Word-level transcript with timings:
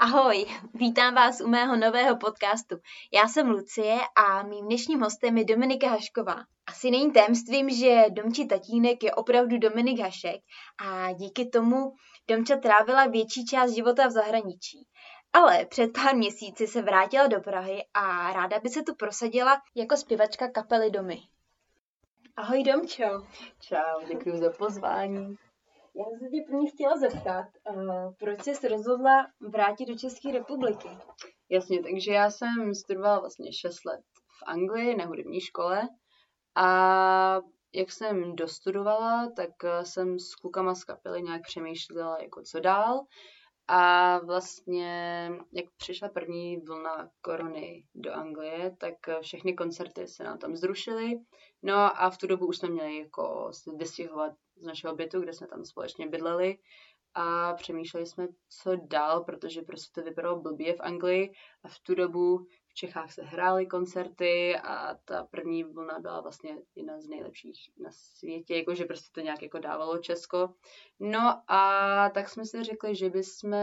Ahoj, 0.00 0.46
vítám 0.74 1.14
vás 1.14 1.40
u 1.40 1.48
mého 1.48 1.76
nového 1.76 2.16
podcastu. 2.16 2.76
Já 3.12 3.28
jsem 3.28 3.50
Lucie 3.50 3.98
a 4.16 4.42
mým 4.42 4.64
dnešním 4.64 5.00
hostem 5.00 5.38
je 5.38 5.44
Dominika 5.44 5.88
Hašková. 5.88 6.36
Asi 6.66 6.90
není 6.90 7.12
tajemstvím, 7.12 7.70
že 7.70 8.04
Domči 8.10 8.46
tatínek 8.46 9.02
je 9.02 9.14
opravdu 9.14 9.58
Dominik 9.58 10.00
Hašek 10.00 10.40
a 10.86 11.12
díky 11.12 11.48
tomu 11.48 11.92
Domča 12.28 12.56
trávila 12.56 13.06
větší 13.06 13.44
část 13.44 13.70
života 13.70 14.06
v 14.06 14.10
zahraničí. 14.10 14.86
Ale 15.32 15.66
před 15.66 15.92
pár 15.92 16.16
měsíci 16.16 16.66
se 16.66 16.82
vrátila 16.82 17.26
do 17.26 17.40
Prahy 17.40 17.84
a 17.94 18.32
ráda 18.32 18.60
by 18.60 18.68
se 18.68 18.82
tu 18.82 18.94
prosadila 18.94 19.62
jako 19.74 19.96
zpěvačka 19.96 20.48
kapely 20.48 20.90
Domy. 20.90 21.18
Ahoj 22.36 22.62
Domčo. 22.62 23.26
Čau, 23.60 24.06
děkuji 24.08 24.38
za 24.38 24.50
pozvání. 24.50 25.36
Já 25.98 26.04
se 26.18 26.30
tě 26.30 26.44
první 26.46 26.70
chtěla 26.70 26.96
zeptat, 26.96 27.46
uh, 27.70 28.14
proč 28.18 28.42
jsi 28.42 28.68
rozhodla 28.68 29.26
vrátit 29.40 29.86
do 29.86 29.98
České 29.98 30.32
republiky? 30.32 30.88
Jasně, 31.48 31.82
takže 31.82 32.12
já 32.12 32.30
jsem 32.30 32.74
studovala 32.74 33.20
vlastně 33.20 33.52
6 33.52 33.84
let 33.84 34.00
v 34.38 34.42
Anglii 34.46 34.96
na 34.96 35.04
hudební 35.04 35.40
škole 35.40 35.88
a 36.54 37.40
jak 37.74 37.92
jsem 37.92 38.36
dostudovala, 38.36 39.30
tak 39.36 39.50
jsem 39.82 40.18
s 40.18 40.34
klukama 40.34 40.74
z 40.74 40.84
kapely 40.84 41.22
nějak 41.22 41.42
přemýšlela, 41.42 42.18
jako 42.22 42.42
co 42.42 42.60
dál. 42.60 43.00
A 43.68 44.18
vlastně, 44.18 45.30
jak 45.52 45.64
přišla 45.76 46.08
první 46.08 46.56
vlna 46.56 47.10
korony 47.20 47.84
do 47.94 48.12
Anglie, 48.12 48.76
tak 48.78 48.94
všechny 49.20 49.54
koncerty 49.54 50.08
se 50.08 50.24
nám 50.24 50.38
tam 50.38 50.56
zrušily. 50.56 51.20
No 51.62 52.02
a 52.02 52.10
v 52.10 52.18
tu 52.18 52.26
dobu 52.26 52.46
už 52.46 52.58
jsme 52.58 52.68
měli 52.68 52.98
jako 52.98 53.48
se 53.52 53.70
vystěhovat 53.76 54.32
z 54.60 54.66
našeho 54.66 54.94
bytu, 54.94 55.20
kde 55.20 55.32
jsme 55.32 55.46
tam 55.46 55.64
společně 55.64 56.06
bydleli 56.06 56.58
a 57.14 57.54
přemýšleli 57.54 58.06
jsme, 58.06 58.28
co 58.48 58.76
dál, 58.76 59.24
protože 59.24 59.62
prostě 59.62 60.00
to 60.00 60.04
vypadalo 60.04 60.40
blbě 60.40 60.74
v 60.74 60.80
Anglii 60.80 61.32
a 61.62 61.68
v 61.68 61.78
tu 61.78 61.94
dobu 61.94 62.46
v 62.66 62.74
Čechách 62.74 63.12
se 63.12 63.22
hrály 63.22 63.66
koncerty 63.66 64.56
a 64.56 64.94
ta 65.04 65.24
první 65.24 65.64
vlna 65.64 65.98
byla 65.98 66.20
vlastně 66.20 66.58
jedna 66.74 67.00
z 67.00 67.08
nejlepších 67.08 67.70
na 67.78 67.90
světě, 67.92 68.56
jakože 68.56 68.84
prostě 68.84 69.08
to 69.12 69.20
nějak 69.20 69.42
jako 69.42 69.58
dávalo 69.58 69.98
Česko. 69.98 70.54
No 71.00 71.42
a 71.48 72.10
tak 72.14 72.28
jsme 72.28 72.44
si 72.44 72.64
řekli, 72.64 72.96
že 72.96 73.10
bychom 73.10 73.56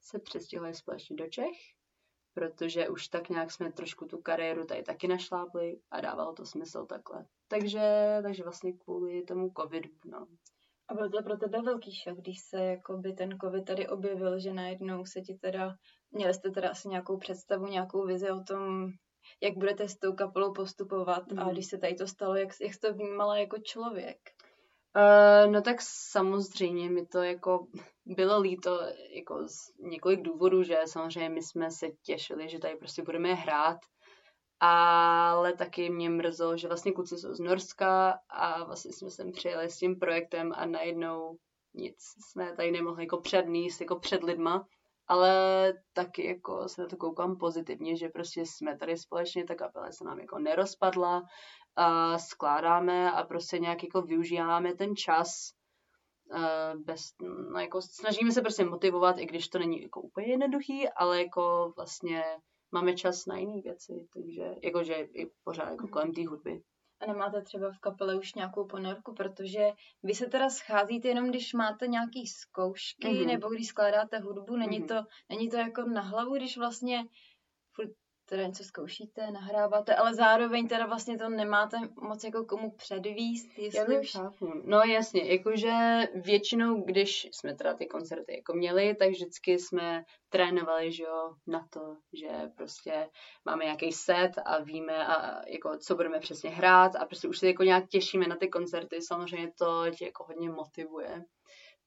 se 0.00 0.18
přestěhovali 0.18 0.74
společně 0.74 1.16
do 1.16 1.28
Čech, 1.28 1.56
protože 2.34 2.88
už 2.88 3.08
tak 3.08 3.28
nějak 3.28 3.50
jsme 3.50 3.72
trošku 3.72 4.06
tu 4.06 4.18
kariéru 4.18 4.64
tady 4.64 4.82
taky 4.82 5.08
našlápli 5.08 5.80
a 5.90 6.00
dávalo 6.00 6.32
to 6.32 6.46
smysl 6.46 6.86
takhle. 6.86 7.26
Takže, 7.48 8.18
takže 8.22 8.42
vlastně 8.42 8.72
kvůli 8.72 9.22
tomu 9.22 9.52
covidu, 9.60 9.90
no. 10.04 10.26
A 10.88 10.94
byl 10.94 11.10
to 11.10 11.22
pro 11.22 11.36
tebe 11.36 11.62
velký 11.62 11.94
šok, 11.94 12.18
když 12.18 12.40
se 12.40 12.64
jakoby 12.64 13.12
ten 13.12 13.38
covid 13.38 13.64
tady 13.64 13.88
objevil, 13.88 14.38
že 14.38 14.52
najednou 14.52 15.04
se 15.04 15.20
ti 15.20 15.34
teda, 15.34 15.74
měli 16.10 16.34
jste 16.34 16.50
teda 16.50 16.70
asi 16.70 16.88
nějakou 16.88 17.18
představu, 17.18 17.66
nějakou 17.66 18.06
vizi 18.06 18.30
o 18.30 18.40
tom, 18.40 18.90
jak 19.42 19.54
budete 19.54 19.88
s 19.88 19.98
tou 19.98 20.12
kapelou 20.12 20.52
postupovat 20.52 21.32
mm. 21.32 21.38
a 21.38 21.44
mhm. 21.44 21.52
když 21.52 21.66
se 21.66 21.78
tady 21.78 21.94
to 21.94 22.06
stalo, 22.06 22.36
jak, 22.36 22.48
jak 22.60 22.74
jsi 22.74 22.80
to 22.80 22.94
vnímala 22.94 23.38
jako 23.38 23.58
člověk? 23.58 24.18
Uh, 24.96 25.52
no 25.52 25.62
tak 25.62 25.76
samozřejmě 25.82 26.90
mi 26.90 27.06
to 27.06 27.22
jako 27.22 27.66
bylo 28.06 28.40
líto 28.40 28.80
jako 29.10 29.48
z 29.48 29.72
několik 29.78 30.22
důvodů, 30.22 30.62
že 30.62 30.76
samozřejmě 30.84 31.28
my 31.28 31.42
jsme 31.42 31.70
se 31.70 31.86
těšili, 32.02 32.48
že 32.48 32.58
tady 32.58 32.76
prostě 32.76 33.02
budeme 33.02 33.34
hrát, 33.34 33.78
ale 34.60 35.52
taky 35.52 35.90
mě 35.90 36.10
mrzelo, 36.10 36.56
že 36.56 36.68
vlastně 36.68 36.92
kluci 36.92 37.18
jsou 37.18 37.34
z 37.34 37.40
Norska 37.40 38.18
a 38.28 38.64
vlastně 38.64 38.92
jsme 38.92 39.10
sem 39.10 39.32
přijeli 39.32 39.70
s 39.70 39.78
tím 39.78 39.98
projektem 39.98 40.52
a 40.54 40.66
najednou 40.66 41.36
nic 41.74 41.96
jsme 41.98 42.56
tady 42.56 42.70
nemohli 42.70 43.04
jako 43.04 43.20
předníst 43.20 43.80
jako 43.80 43.98
před 43.98 44.22
lidma, 44.22 44.66
ale 45.12 45.72
taky 45.92 46.26
jako 46.26 46.68
se 46.68 46.82
na 46.82 46.88
to 46.88 46.96
koukám 46.96 47.36
pozitivně, 47.36 47.96
že 47.96 48.08
prostě 48.08 48.46
jsme 48.46 48.78
tady 48.78 48.96
společně, 48.96 49.44
ta 49.44 49.54
kapela 49.54 49.92
se 49.92 50.04
nám 50.04 50.18
jako 50.18 50.38
nerozpadla, 50.38 51.22
a 51.76 52.18
skládáme 52.18 53.12
a 53.12 53.22
prostě 53.22 53.58
nějak 53.58 53.84
jako 53.84 54.02
využíváme 54.02 54.74
ten 54.74 54.96
čas 54.96 55.52
bez, 56.86 57.00
no 57.52 57.60
jako 57.60 57.82
snažíme 57.82 58.32
se 58.32 58.40
prostě 58.40 58.64
motivovat, 58.64 59.18
i 59.18 59.26
když 59.26 59.48
to 59.48 59.58
není 59.58 59.82
jako 59.82 60.00
úplně 60.00 60.26
jednoduchý, 60.26 60.88
ale 60.88 61.22
jako 61.22 61.72
vlastně 61.76 62.24
máme 62.72 62.94
čas 62.94 63.26
na 63.26 63.36
jiné 63.38 63.62
věci, 63.62 64.08
takže 64.14 64.54
jakože 64.62 64.94
i 64.94 65.30
pořád 65.44 65.70
jako 65.70 65.88
kolem 65.88 66.12
té 66.12 66.26
hudby. 66.28 66.62
A 67.02 67.06
nemáte 67.06 67.42
třeba 67.42 67.72
v 67.72 67.78
kapele 67.78 68.18
už 68.18 68.34
nějakou 68.34 68.66
ponorku, 68.66 69.14
protože 69.14 69.68
vy 70.02 70.14
se 70.14 70.26
teda 70.26 70.50
scházíte 70.50 71.08
jenom, 71.08 71.28
když 71.28 71.52
máte 71.52 71.86
nějaký 71.86 72.26
zkoušky, 72.26 73.08
mm-hmm. 73.08 73.26
nebo 73.26 73.48
když 73.48 73.66
skládáte 73.66 74.18
hudbu, 74.18 74.56
není, 74.56 74.80
mm-hmm. 74.80 74.88
to, 74.88 75.06
není 75.28 75.50
to 75.50 75.56
jako 75.56 75.82
na 75.82 76.00
hlavu, 76.00 76.36
když 76.36 76.56
vlastně 76.56 77.04
furt 77.72 77.90
teda 78.32 78.46
něco 78.46 78.64
zkoušíte, 78.64 79.30
nahráváte, 79.30 79.94
ale 79.94 80.14
zároveň 80.14 80.68
teda 80.68 80.86
vlastně 80.86 81.18
to 81.18 81.28
nemáte 81.28 81.76
moc 82.00 82.24
jako 82.24 82.44
komu 82.44 82.70
předvíst, 82.70 83.58
jestli 83.58 83.94
Já 83.94 84.00
už... 84.00 84.16
No 84.64 84.80
jasně, 84.80 85.32
jakože 85.32 85.72
většinou, 86.14 86.82
když 86.82 87.28
jsme 87.32 87.54
teda 87.54 87.74
ty 87.74 87.86
koncerty 87.86 88.36
jako 88.36 88.52
měli, 88.52 88.94
tak 88.94 89.08
vždycky 89.08 89.58
jsme 89.58 90.04
trénovali, 90.28 90.92
že 90.92 91.02
jo, 91.02 91.34
na 91.46 91.66
to, 91.70 91.96
že 92.12 92.28
prostě 92.56 93.08
máme 93.44 93.64
nějaký 93.64 93.92
set 93.92 94.32
a 94.44 94.62
víme, 94.62 95.06
a 95.06 95.42
jako, 95.48 95.78
co 95.78 95.94
budeme 95.94 96.20
přesně 96.20 96.50
hrát 96.50 96.96
a 96.96 97.04
prostě 97.06 97.28
už 97.28 97.38
se 97.38 97.46
jako 97.46 97.62
nějak 97.62 97.88
těšíme 97.88 98.26
na 98.26 98.36
ty 98.36 98.48
koncerty, 98.48 99.02
samozřejmě 99.02 99.52
to 99.58 99.84
tě 99.98 100.04
jako 100.04 100.24
hodně 100.24 100.50
motivuje. 100.50 101.24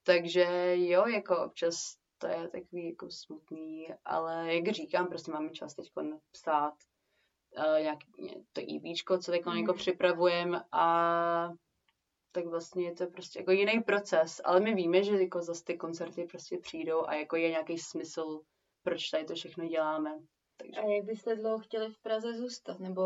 Takže 0.04 0.74
jo, 0.74 1.08
jako 1.08 1.46
občas 1.46 1.76
to 2.18 2.28
je 2.28 2.48
takový 2.50 2.90
jako 2.90 3.12
smutný, 3.12 3.88
ale 4.06 4.56
jak 4.56 4.68
říkám, 4.68 5.08
prostě 5.08 5.32
máme 5.32 5.50
čas 5.50 5.76
teď 5.76 5.92
psát 6.32 6.74
uh, 7.58 7.82
nějak, 7.82 8.00
to 8.54 8.62
EPčko, 8.62 9.18
co 9.18 9.32
teď 9.32 9.46
mm. 9.46 9.58
jako 9.58 9.74
připravujeme 9.74 10.64
a 10.72 11.50
tak 12.32 12.46
vlastně 12.46 12.86
je 12.86 12.94
to 12.94 13.08
prostě 13.08 13.40
jako 13.40 13.52
jiný 13.52 13.80
proces, 13.80 14.42
ale 14.44 14.60
my 14.60 14.74
víme, 14.74 15.04
že 15.04 15.22
jako 15.22 15.42
zase 15.42 15.64
ty 15.64 15.78
koncerty 15.78 16.24
prostě 16.24 16.58
přijdou 16.58 17.06
a 17.06 17.14
jako 17.14 17.36
je 17.36 17.50
nějaký 17.50 17.78
smysl, 17.78 18.42
proč 18.84 19.10
tady 19.10 19.26
to 19.26 19.36
všechno 19.36 19.68
děláme. 19.68 20.20
Takže... 20.58 20.82
A 20.82 20.86
jak 20.86 21.06
byste 21.06 21.36
dlouho 21.36 21.60
chtěli 21.60 21.92
v 21.92 22.02
Praze 22.02 22.34
zůstat, 22.34 22.80
nebo 22.80 23.02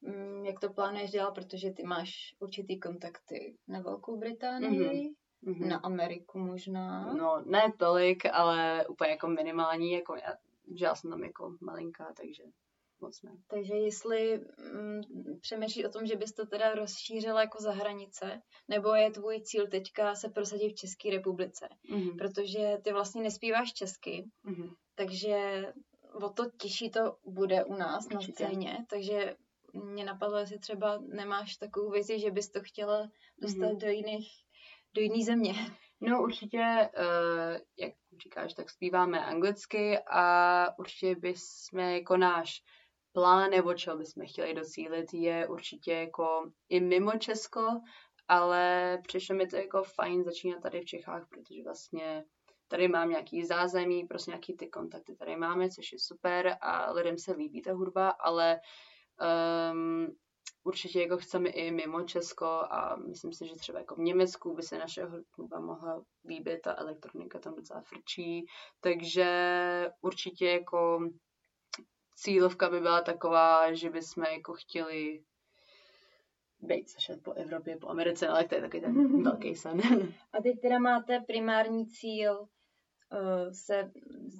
mm, 0.00 0.46
jak 0.46 0.60
to 0.60 0.72
plánuješ 0.72 1.10
dělat, 1.10 1.34
protože 1.34 1.70
ty 1.70 1.82
máš 1.82 2.36
určitý 2.40 2.80
kontakty 2.80 3.56
na 3.68 3.80
Velkou 3.80 4.18
Británii, 4.18 4.80
mm-hmm. 4.80 5.14
Mm-hmm. 5.46 5.68
Na 5.68 5.76
Ameriku 5.76 6.38
možná? 6.38 7.14
No, 7.14 7.42
ne 7.46 7.72
tolik, 7.78 8.26
ale 8.32 8.86
úplně 8.86 9.10
jako 9.10 9.28
minimální, 9.28 9.92
jako 9.92 10.14
já, 10.14 10.36
že 10.74 10.84
já 10.84 10.94
jsem 10.94 11.10
tam 11.10 11.24
jako 11.24 11.56
malinká, 11.60 12.12
takže 12.16 12.42
moc 13.00 13.22
ne. 13.22 13.32
Takže 13.46 13.74
jestli 13.74 14.40
mm, 14.72 15.00
přemýšlíš 15.40 15.84
o 15.84 15.88
tom, 15.88 16.06
že 16.06 16.16
bys 16.16 16.32
to 16.32 16.46
teda 16.46 16.74
rozšířila 16.74 17.40
jako 17.40 17.62
za 17.62 17.72
hranice, 17.72 18.42
nebo 18.68 18.94
je 18.94 19.10
tvůj 19.10 19.40
cíl 19.40 19.66
teďka 19.66 20.14
se 20.14 20.28
prosadit 20.28 20.68
v 20.68 20.74
České 20.74 21.10
republice? 21.10 21.68
Mm-hmm. 21.90 22.18
Protože 22.18 22.78
ty 22.82 22.92
vlastně 22.92 23.22
nespíváš 23.22 23.72
česky, 23.72 24.30
mm-hmm. 24.44 24.74
takže 24.94 25.66
o 26.12 26.28
to 26.28 26.50
těžší 26.50 26.90
to 26.90 27.16
bude 27.24 27.64
u 27.64 27.74
nás 27.74 28.06
Určitě. 28.06 28.44
na 28.44 28.50
scéně, 28.50 28.86
takže 28.88 29.36
mě 29.74 30.04
napadlo, 30.04 30.38
jestli 30.38 30.58
třeba 30.58 30.98
nemáš 30.98 31.56
takovou 31.56 31.90
vizi, 31.90 32.18
že 32.18 32.30
bys 32.30 32.50
to 32.50 32.60
chtěla 32.62 33.10
dostat 33.38 33.66
mm-hmm. 33.66 33.78
do 33.78 33.86
jiných 33.88 34.28
do 34.94 35.02
jiné 35.02 35.24
země. 35.24 35.54
No 36.00 36.22
určitě, 36.22 36.90
uh, 36.98 37.56
jak 37.78 37.92
říkáš, 38.22 38.54
tak 38.54 38.70
zpíváme 38.70 39.24
anglicky 39.24 39.98
a 39.98 40.66
určitě 40.78 41.14
bychom 41.14 41.80
jako 41.80 42.16
náš 42.16 42.62
plán, 43.12 43.50
nebo 43.50 43.74
čeho 43.74 43.96
bychom 43.96 44.26
chtěli 44.26 44.54
docílit, 44.54 45.14
je 45.14 45.48
určitě 45.48 45.92
jako 45.92 46.50
i 46.68 46.80
mimo 46.80 47.12
Česko, 47.12 47.80
ale 48.28 48.98
přišlo 49.06 49.36
mi 49.36 49.46
to 49.46 49.56
jako 49.56 49.82
fajn 49.82 50.24
začínat 50.24 50.62
tady 50.62 50.80
v 50.80 50.84
Čechách, 50.84 51.28
protože 51.28 51.62
vlastně 51.64 52.24
tady 52.68 52.88
mám 52.88 53.10
nějaký 53.10 53.44
zázemí, 53.44 54.04
prostě 54.04 54.30
nějaký 54.30 54.56
ty 54.56 54.68
kontakty 54.68 55.16
tady 55.16 55.36
máme, 55.36 55.68
což 55.70 55.92
je 55.92 55.98
super 55.98 56.56
a 56.60 56.92
lidem 56.92 57.18
se 57.18 57.32
líbí 57.32 57.62
ta 57.62 57.72
hudba, 57.72 58.08
ale 58.08 58.60
um, 59.72 60.06
určitě 60.64 61.00
jako 61.00 61.16
chceme 61.16 61.48
i 61.48 61.70
mimo 61.70 62.02
Česko 62.02 62.46
a 62.46 62.96
myslím 63.08 63.32
si, 63.32 63.46
že 63.46 63.54
třeba 63.54 63.78
jako 63.78 63.94
v 63.94 63.98
Německu 63.98 64.54
by 64.54 64.62
se 64.62 64.78
naše 64.78 65.06
hudba 65.36 65.60
mohla 65.60 66.02
líbit, 66.28 66.60
ta 66.60 66.74
elektronika 66.78 67.38
tam 67.38 67.54
docela 67.54 67.80
frčí, 67.80 68.46
takže 68.80 69.30
určitě 70.00 70.46
jako 70.46 71.10
cílovka 72.16 72.70
by 72.70 72.80
byla 72.80 73.00
taková, 73.00 73.74
že 73.74 73.90
bychom 73.90 74.24
jako 74.24 74.52
chtěli 74.52 75.22
být 76.60 76.90
zašet 76.90 77.22
po 77.22 77.32
Evropě, 77.32 77.76
po 77.76 77.88
Americe, 77.88 78.28
ale 78.28 78.44
to 78.44 78.54
je 78.54 78.60
taky 78.60 78.80
ten 78.80 79.22
velký 79.22 79.54
sen. 79.54 79.80
A 80.32 80.42
teď 80.42 80.60
teda 80.60 80.78
máte 80.78 81.20
primární 81.20 81.86
cíl 81.86 82.40
uh, 82.40 83.52
se 83.52 83.90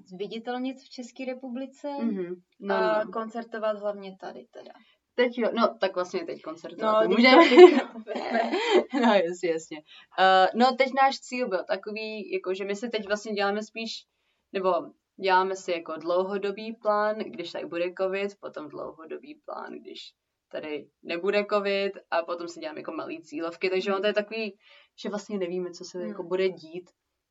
zviditelnit 0.07 0.81
v 0.81 0.91
České 0.91 1.25
republice 1.25 1.89
mm-hmm. 1.89 2.43
no, 2.61 2.75
a 2.75 3.05
no. 3.05 3.13
koncertovat 3.13 3.79
hlavně 3.79 4.17
tady 4.21 4.47
teda. 4.51 4.73
Teď 5.15 5.39
jo, 5.39 5.51
no 5.53 5.77
tak 5.81 5.95
vlastně 5.95 6.25
teď 6.27 6.43
koncertovat 6.43 7.05
no, 7.05 7.17
můžeme. 7.17 7.43
no 9.01 9.15
jasně, 9.15 9.51
jasně. 9.51 9.79
Uh, 10.19 10.61
no 10.61 10.77
teď 10.79 10.89
náš 11.03 11.21
cíl 11.21 11.49
byl 11.49 11.65
takový, 11.65 12.33
jako 12.33 12.55
že 12.55 12.65
my 12.65 12.77
se 12.77 12.89
teď 12.89 13.07
vlastně 13.07 13.33
děláme 13.33 13.63
spíš, 13.63 14.07
nebo 14.53 14.73
děláme 15.21 15.57
si 15.57 15.73
jako 15.73 15.97
dlouhodobý 15.97 16.73
plán, 16.73 17.19
když 17.19 17.53
tak 17.53 17.69
bude 17.69 17.85
covid, 17.99 18.39
potom 18.41 18.69
dlouhodobý 18.69 19.35
plán, 19.35 19.73
když 19.73 20.13
tady 20.49 20.89
nebude 21.03 21.45
covid 21.51 21.93
a 22.11 22.23
potom 22.23 22.49
si 22.49 22.61
děláme 22.61 22.81
jako 22.81 22.93
malý 22.93 23.23
cílovky, 23.23 23.71
takže 23.71 23.95
on 23.95 24.01
to 24.01 24.07
je 24.07 24.15
takový, 24.15 24.59
že 25.03 25.09
vlastně 25.09 25.39
nevíme, 25.39 25.71
co 25.71 25.85
se 25.85 25.99
hmm. 25.99 26.09
jako 26.09 26.23
bude 26.23 26.49
dít, 26.49 26.91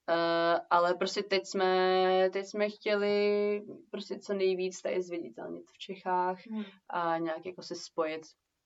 uh, 0.09 0.59
ale 0.69 0.93
prostě 0.93 1.23
teď 1.23 1.45
jsme, 1.45 2.29
teď 2.33 2.45
jsme 2.45 2.69
chtěli 2.69 3.61
prostě 3.91 4.19
co 4.19 4.33
nejvíc 4.33 4.81
tady 4.81 5.01
zviditelnit 5.01 5.71
v 5.71 5.77
Čechách 5.77 6.47
hmm. 6.47 6.63
a 6.89 7.17
nějak 7.17 7.45
jako 7.45 7.61
se 7.61 7.75
spojit 7.75 8.21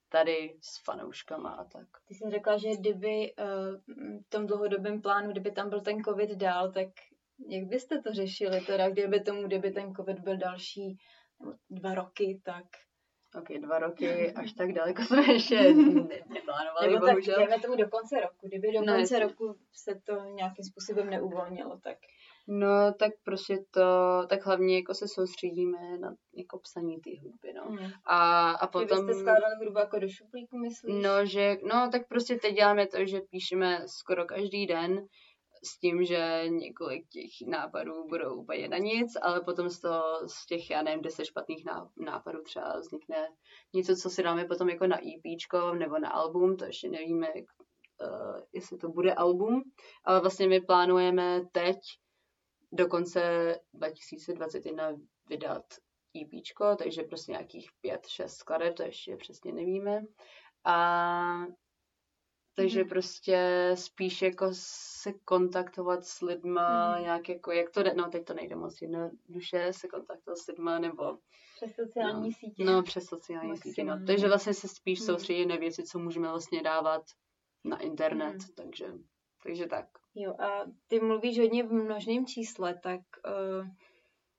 tady 0.08 0.56
s 0.60 0.84
fanouškama 0.84 1.50
a 1.50 1.64
tak. 1.64 1.88
Ty 2.08 2.14
jsi 2.14 2.30
řekla, 2.30 2.58
že 2.58 2.68
kdyby 2.80 3.34
uh, 3.38 4.20
v 4.20 4.28
tom 4.28 4.46
dlouhodobém 4.46 5.02
plánu, 5.02 5.30
kdyby 5.30 5.50
tam 5.50 5.70
byl 5.70 5.80
ten 5.80 6.02
covid 6.02 6.30
dál, 6.30 6.72
tak 6.72 6.88
jak 7.48 7.64
byste 7.64 8.02
to 8.02 8.12
řešili 8.12 8.60
teda, 8.60 8.90
kdyby 8.90 9.20
tomu, 9.20 9.42
kdyby 9.42 9.70
ten 9.70 9.94
covid 9.94 10.18
byl 10.18 10.36
další 10.36 10.98
dva 11.70 11.94
roky, 11.94 12.40
tak 12.44 12.64
Ok, 13.38 13.60
dva 13.60 13.78
roky, 13.78 14.32
až 14.36 14.52
tak 14.52 14.72
daleko 14.72 15.02
jsme 15.02 15.32
ještě 15.32 15.74
neplánovali, 16.28 16.92
Nebo 16.92 17.06
tak 17.06 17.18
jdeme 17.18 17.60
tomu 17.60 17.76
do 17.76 17.88
konce 17.88 18.20
roku. 18.20 18.48
Kdyby 18.48 18.72
do 18.72 18.80
no, 18.80 18.94
konce 18.94 19.18
roku 19.18 19.56
se 19.72 20.00
to 20.04 20.24
nějakým 20.24 20.64
způsobem 20.64 21.10
neuvolnilo, 21.10 21.78
tak... 21.78 21.98
No, 22.48 22.92
tak 22.98 23.12
prostě 23.24 23.58
to, 23.70 23.80
tak 24.28 24.46
hlavně 24.46 24.76
jako 24.76 24.94
se 24.94 25.08
soustředíme 25.08 25.98
na 25.98 26.14
jako 26.36 26.58
psaní 26.58 27.00
té 27.00 27.10
hudby, 27.22 27.52
no. 27.52 27.64
Mm. 27.70 27.90
A, 28.04 28.50
a 28.50 28.66
potom... 28.66 29.06
Vy 29.06 29.12
jste 29.12 29.20
skládali 29.20 29.54
hudbu 29.58 29.78
jako 29.78 29.98
do 29.98 30.08
šuplíku, 30.08 30.58
myslíš? 30.58 31.02
No, 31.02 31.26
že, 31.26 31.56
no, 31.62 31.88
tak 31.92 32.08
prostě 32.08 32.36
teď 32.36 32.54
děláme 32.54 32.86
to, 32.86 33.06
že 33.06 33.20
píšeme 33.20 33.82
skoro 33.86 34.24
každý 34.24 34.66
den, 34.66 35.06
s 35.64 35.78
tím, 35.78 36.04
že 36.04 36.44
několik 36.48 37.08
těch 37.08 37.30
nápadů 37.46 38.08
budou 38.08 38.34
úplně 38.34 38.68
na 38.68 38.78
nic, 38.78 39.12
ale 39.22 39.40
potom 39.40 39.70
z 39.70 39.80
toho, 39.80 40.28
z 40.28 40.46
těch, 40.46 40.70
já 40.70 40.82
nevím, 40.82 41.02
deset 41.02 41.24
špatných 41.24 41.64
nápadů 41.96 42.42
třeba 42.42 42.78
vznikne 42.78 43.28
něco, 43.72 43.96
co 43.96 44.10
si 44.10 44.22
dáme 44.22 44.44
potom 44.44 44.68
jako 44.68 44.86
na 44.86 44.98
EP 44.98 45.52
nebo 45.78 45.98
na 45.98 46.10
album, 46.10 46.56
to 46.56 46.64
ještě 46.64 46.88
nevíme, 46.88 47.26
jak, 47.26 47.44
uh, 48.10 48.40
jestli 48.52 48.78
to 48.78 48.88
bude 48.88 49.14
album, 49.14 49.62
ale 50.04 50.20
vlastně 50.20 50.48
my 50.48 50.60
plánujeme 50.60 51.40
teď 51.52 51.76
do 52.72 52.86
konce 52.86 53.54
2021 53.74 54.96
vydat 55.28 55.64
EP, 56.22 56.44
takže 56.78 57.02
prostě 57.02 57.32
nějakých 57.32 57.70
pět, 57.80 58.06
šest 58.06 58.36
skladeb, 58.36 58.74
to 58.74 58.82
ještě 58.82 59.16
přesně 59.16 59.52
nevíme. 59.52 60.00
A 60.64 61.46
takže 62.54 62.82
mm. 62.82 62.88
prostě 62.88 63.70
spíš 63.74 64.22
jako 64.22 64.50
se 65.04 65.12
kontaktovat 65.12 66.04
s 66.04 66.20
lidma, 66.20 66.96
mm. 66.96 67.02
nějak 67.02 67.28
jako, 67.28 67.52
jak 67.52 67.70
to 67.70 67.82
jde, 67.82 67.94
no 67.94 68.10
teď 68.10 68.24
to 68.24 68.34
nejde 68.34 68.56
moc 68.56 68.82
jednoduše, 68.82 69.72
se 69.72 69.88
kontaktovat 69.88 70.38
s 70.38 70.46
lidma, 70.46 70.78
nebo... 70.78 71.18
Přes 71.56 71.74
sociální 71.74 72.28
no, 72.28 72.36
sítě. 72.38 72.64
No, 72.64 72.82
přes 72.82 73.04
sociální 73.04 73.48
Maximum. 73.48 73.72
sítě, 73.72 73.84
no. 73.84 74.06
Takže 74.06 74.28
vlastně 74.28 74.54
se 74.54 74.68
spíš 74.68 75.00
mm. 75.00 75.06
soustředit 75.06 75.46
na 75.46 75.56
věci, 75.56 75.82
co 75.82 75.98
můžeme 75.98 76.28
vlastně 76.28 76.62
dávat 76.62 77.02
na 77.64 77.80
internet, 77.80 78.32
mm. 78.34 78.54
takže, 78.56 78.92
takže 79.42 79.66
tak. 79.66 79.86
Jo, 80.14 80.34
a 80.38 80.64
ty 80.88 81.00
mluvíš 81.00 81.38
hodně 81.38 81.62
v 81.62 81.72
množném 81.72 82.26
čísle, 82.26 82.74
tak 82.82 83.00
uh, 83.60 83.68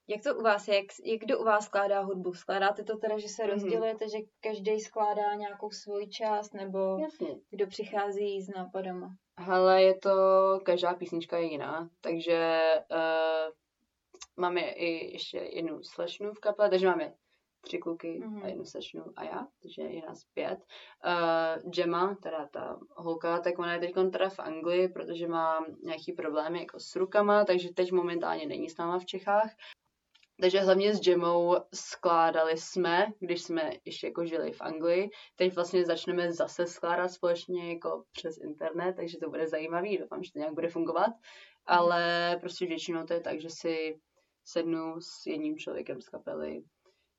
jak 0.07 0.23
to 0.23 0.35
u 0.35 0.41
vás 0.41 0.67
je? 0.67 0.75
Jak, 0.75 0.85
jak 1.03 1.19
kdo 1.19 1.39
u 1.39 1.43
vás 1.43 1.65
skládá 1.65 2.01
hudbu? 2.01 2.33
Skládáte 2.33 2.83
to 2.83 2.97
teda, 2.97 3.17
že 3.17 3.27
se 3.27 3.43
mm-hmm. 3.43 3.49
rozdělujete, 3.49 4.09
že 4.09 4.17
každý 4.39 4.79
skládá 4.79 5.33
nějakou 5.33 5.71
svoji 5.71 6.09
část, 6.09 6.53
nebo 6.53 6.97
Jasně. 6.99 7.39
kdo 7.49 7.67
přichází 7.67 8.41
s 8.41 8.47
nápadama? 8.55 9.15
Hele, 9.37 9.83
je 9.83 9.99
to, 9.99 10.09
každá 10.63 10.93
písnička 10.93 11.37
je 11.37 11.45
jiná, 11.45 11.89
takže 12.01 12.61
uh, 12.91 13.53
máme 14.37 14.61
i 14.61 15.13
ještě 15.13 15.37
jednu 15.37 15.83
slečnu 15.83 16.33
v 16.33 16.39
kaple, 16.39 16.69
takže 16.69 16.87
máme 16.87 17.13
tři 17.61 17.77
kluky 17.77 18.21
mm-hmm. 18.23 18.43
a 18.43 18.47
jednu 18.47 18.65
slečnu 18.65 19.03
a 19.15 19.23
já, 19.23 19.47
takže 19.61 19.81
je 19.81 20.01
nás 20.01 20.23
pět. 20.33 20.59
Uh, 21.05 21.71
Gemma, 21.71 22.15
teda 22.15 22.47
ta 22.51 22.79
holka, 22.95 23.39
tak 23.39 23.59
ona 23.59 23.73
je 23.73 23.79
teď 23.79 23.93
teda 24.11 24.29
v 24.29 24.39
Anglii, 24.39 24.87
protože 24.87 25.27
má 25.27 25.65
nějaký 25.83 26.11
problémy 26.11 26.59
jako 26.59 26.79
s 26.79 26.95
rukama, 26.95 27.45
takže 27.45 27.73
teď 27.73 27.91
momentálně 27.91 28.45
není 28.45 28.69
s 28.69 28.77
náma 28.77 28.99
v 28.99 29.05
Čechách, 29.05 29.51
takže 30.41 30.59
hlavně 30.59 30.95
s 30.95 31.01
Gemou 31.01 31.55
skládali 31.73 32.57
jsme, 32.57 33.05
když 33.19 33.41
jsme 33.41 33.71
ještě 33.85 34.07
jako 34.07 34.25
žili 34.25 34.51
v 34.51 34.61
Anglii. 34.61 35.09
Teď 35.35 35.55
vlastně 35.55 35.85
začneme 35.85 36.31
zase 36.31 36.67
skládat 36.67 37.07
společně 37.07 37.73
jako 37.73 38.03
přes 38.11 38.37
internet, 38.37 38.95
takže 38.95 39.17
to 39.17 39.29
bude 39.29 39.47
zajímavý, 39.47 39.97
doufám, 39.97 40.23
že 40.23 40.31
to 40.31 40.39
nějak 40.39 40.53
bude 40.53 40.69
fungovat. 40.69 41.11
Ale 41.65 42.37
prostě 42.41 42.65
většinou 42.65 43.05
to 43.05 43.13
je 43.13 43.21
tak, 43.21 43.41
že 43.41 43.49
si 43.49 43.99
sednu 44.43 45.01
s 45.01 45.25
jedním 45.25 45.57
člověkem 45.57 46.01
z 46.01 46.09
kapely 46.09 46.63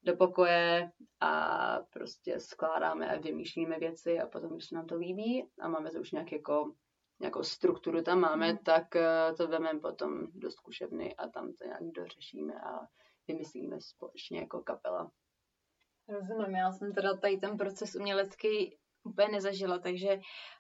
do 0.03 0.17
pokoje 0.17 0.91
a 1.21 1.79
prostě 1.93 2.41
skládáme 2.41 3.09
a 3.09 3.21
vymýšlíme 3.21 3.79
věci 3.79 4.21
a 4.21 4.27
potom, 4.27 4.53
když 4.53 4.69
se 4.69 4.75
nám 4.75 4.87
to 4.87 4.97
líbí 4.97 5.49
a 5.61 5.69
máme 5.69 5.91
to 5.91 6.01
už 6.01 6.13
nějak 6.13 6.33
jako 6.33 6.73
nějakou 7.21 7.43
strukturu 7.43 8.03
tam 8.03 8.21
máme, 8.21 8.53
mm. 8.53 8.59
tak 8.59 8.97
eh, 8.97 9.33
to 9.37 9.49
vememe 9.49 9.81
potom 9.81 10.27
do 10.35 10.51
zkušebny 10.51 11.17
a 11.17 11.29
tam 11.29 11.53
to 11.53 11.65
nějak 11.65 11.83
dořešíme 11.83 12.55
a 12.55 12.87
vymyslíme 13.29 13.77
společně 13.81 14.41
jako 14.41 14.61
kapela. 14.61 15.11
Rozumím, 16.09 16.57
já 16.57 16.73
jsem 16.73 16.93
teda 16.93 17.17
tady 17.17 17.37
ten 17.37 17.57
proces 17.57 17.95
umělecký 17.95 18.77
úplně 19.05 19.29
nezažila, 19.29 19.79
takže 19.79 20.09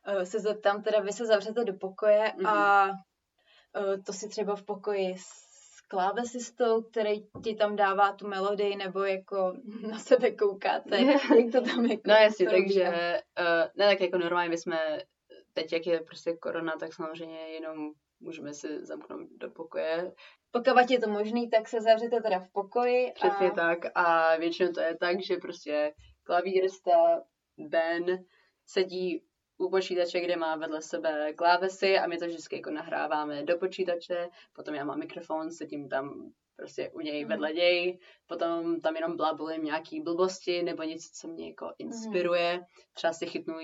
uh, 0.08 0.22
se 0.22 0.40
zeptám, 0.40 0.82
teda 0.82 1.00
vy 1.00 1.12
se 1.12 1.26
zavřete 1.26 1.64
do 1.64 1.72
pokoje 1.72 2.32
mm-hmm. 2.36 2.48
a 2.48 2.88
uh, 2.88 4.02
to 4.06 4.12
si 4.12 4.28
třeba 4.28 4.56
v 4.56 4.64
pokoji 4.64 5.14
s 5.18 5.46
klávesistou, 5.88 6.82
který 6.82 7.26
ti 7.44 7.54
tam 7.54 7.76
dává 7.76 8.12
tu 8.12 8.28
melodii, 8.28 8.76
nebo 8.76 9.02
jako 9.02 9.52
na 9.90 9.98
sebe 9.98 10.30
koukáte, 10.30 11.00
jak 11.02 11.52
to 11.52 11.60
tam 11.60 11.84
jako... 11.84 12.02
No 12.06 12.14
jasně, 12.14 12.50
takže 12.50 12.84
uh, 12.88 13.68
ne 13.76 13.88
tak 13.88 14.00
jako 14.00 14.18
normálně 14.18 14.48
my 14.50 14.58
jsme, 14.58 14.98
teď 15.52 15.72
jak 15.72 15.86
je 15.86 16.00
prostě 16.00 16.36
korona, 16.36 16.76
tak 16.80 16.94
samozřejmě 16.94 17.38
jenom 17.38 17.92
můžeme 18.20 18.54
si 18.54 18.86
zamknout 18.86 19.28
do 19.36 19.50
pokoje. 19.50 20.12
Pokud 20.64 20.90
je 20.90 21.00
to 21.00 21.10
možný, 21.10 21.50
tak 21.50 21.68
se 21.68 21.80
zavřete 21.80 22.20
teda 22.20 22.40
v 22.40 22.48
pokoji. 22.52 23.12
Přesně 23.14 23.50
a... 23.50 23.54
tak 23.54 23.78
a 23.94 24.36
většinou 24.36 24.72
to 24.72 24.80
je 24.80 24.96
tak, 24.96 25.22
že 25.22 25.36
prostě 25.36 25.94
klavírista 26.22 27.22
Ben 27.58 28.24
sedí 28.66 29.22
u 29.58 29.70
počítače, 29.70 30.20
kde 30.20 30.36
má 30.36 30.56
vedle 30.56 30.82
sebe 30.82 31.32
klávesy 31.32 31.98
a 31.98 32.06
my 32.06 32.18
to 32.18 32.26
vždycky 32.26 32.56
jako 32.56 32.70
nahráváme 32.70 33.42
do 33.42 33.58
počítače, 33.58 34.28
potom 34.52 34.74
já 34.74 34.84
mám 34.84 34.98
mikrofon, 34.98 35.50
sedím 35.50 35.88
tam 35.88 36.32
prostě 36.56 36.90
u 36.90 37.00
něj 37.00 37.24
mm. 37.24 37.30
vedle 37.30 37.52
něj, 37.52 37.98
potom 38.26 38.80
tam 38.80 38.96
jenom 38.96 39.16
blablím 39.16 39.64
nějaký 39.64 40.00
blbosti 40.00 40.62
nebo 40.62 40.82
něco, 40.82 41.08
co 41.12 41.28
mě 41.28 41.48
jako 41.48 41.72
inspiruje. 41.78 42.56
Mm. 42.56 42.64
Třeba 42.94 43.12
si 43.12 43.26
chytnu, 43.26 43.54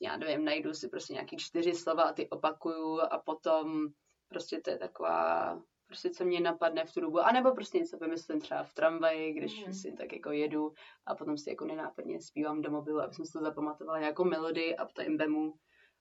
já 0.00 0.16
nevím, 0.16 0.44
najdu 0.44 0.74
si 0.74 0.88
prostě 0.88 1.12
nějaký 1.12 1.36
čtyři 1.36 1.74
slova 1.74 2.02
a 2.02 2.12
ty 2.12 2.28
opakuju 2.28 3.00
a 3.00 3.18
potom 3.18 3.86
prostě 4.28 4.60
to 4.60 4.70
je 4.70 4.78
taková 4.78 5.62
prostě 5.86 6.10
co 6.10 6.24
mě 6.24 6.40
napadne 6.40 6.84
v 6.84 6.92
tu 6.92 7.00
dobu, 7.00 7.20
anebo 7.20 7.54
prostě 7.54 7.78
něco 7.78 7.96
vymyslím 7.96 8.40
třeba 8.40 8.62
v 8.62 8.74
tramvaji, 8.74 9.32
když 9.32 9.66
mm. 9.66 9.72
si 9.72 9.92
tak 9.92 10.12
jako 10.12 10.32
jedu 10.32 10.72
a 11.06 11.14
potom 11.14 11.36
si 11.36 11.50
jako 11.50 11.64
nenápadně 11.64 12.20
zpívám 12.20 12.62
do 12.62 12.70
mobilu, 12.70 13.00
aby 13.00 13.14
jsem 13.14 13.24
si 13.24 13.32
to 13.32 13.40
zapamatovala 13.40 14.00
nějakou 14.00 14.24
melodii 14.24 14.76
a 14.76 14.86
to 14.86 15.02
imbemu 15.02 15.54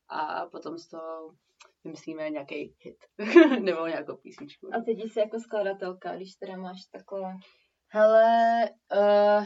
a 0.10 0.46
potom 0.46 0.77
z 0.77 0.88
toho 0.88 1.36
vymyslíme 1.84 2.30
nějaký 2.30 2.75
hit 2.80 2.98
nebo 3.62 3.88
nějakou 3.88 4.15
písničku. 4.15 4.70
A 4.75 4.82
teď 4.82 5.00
jsi 5.00 5.20
jako 5.20 5.39
skladatelka, 5.39 6.15
když 6.15 6.36
teda 6.36 6.58
máš 6.58 6.86
takové... 6.92 7.34
Hele, 7.88 8.70
uh, 8.96 9.46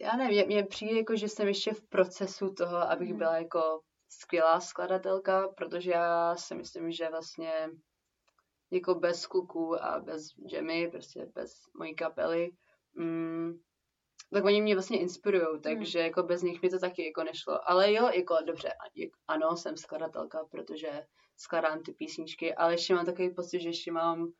já 0.00 0.16
nevím, 0.16 0.46
mně 0.46 0.64
přijde 0.64 0.96
jako, 0.96 1.16
že 1.16 1.28
jsem 1.28 1.48
ještě 1.48 1.72
v 1.72 1.88
procesu 1.88 2.54
toho, 2.54 2.76
abych 2.76 3.12
mm. 3.12 3.18
byla 3.18 3.36
jako 3.36 3.80
skvělá 4.20 4.60
skladatelka, 4.60 5.48
protože 5.48 5.90
já 5.90 6.36
si 6.36 6.54
myslím, 6.54 6.92
že 6.92 7.08
vlastně 7.08 7.70
jako 8.70 8.94
bez 8.94 9.26
kluků 9.26 9.84
a 9.84 10.00
bez 10.00 10.28
Jemmy, 10.52 10.88
prostě 10.90 11.26
bez 11.34 11.52
mojí 11.78 11.94
kapely, 11.94 12.50
mm, 12.94 13.60
tak 14.32 14.44
oni 14.44 14.62
mě 14.62 14.74
vlastně 14.74 15.00
inspirují, 15.00 15.46
hmm. 15.52 15.60
takže 15.62 15.98
mm. 15.98 16.04
jako 16.04 16.22
bez 16.22 16.42
nich 16.42 16.62
mi 16.62 16.70
to 16.70 16.78
taky 16.78 17.06
jako 17.06 17.24
nešlo. 17.24 17.70
Ale 17.70 17.92
jo, 17.92 18.08
jako 18.14 18.36
dobře, 18.46 18.72
ano, 19.28 19.56
jsem 19.56 19.76
skladatelka, 19.76 20.44
protože 20.50 21.06
skladám 21.36 21.82
ty 21.82 21.92
písničky, 21.92 22.54
ale 22.54 22.74
ještě 22.74 22.94
mám 22.94 23.06
takový 23.06 23.34
pocit, 23.34 23.60
že 23.60 23.68
ještě 23.68 23.92
mám, 23.92 24.32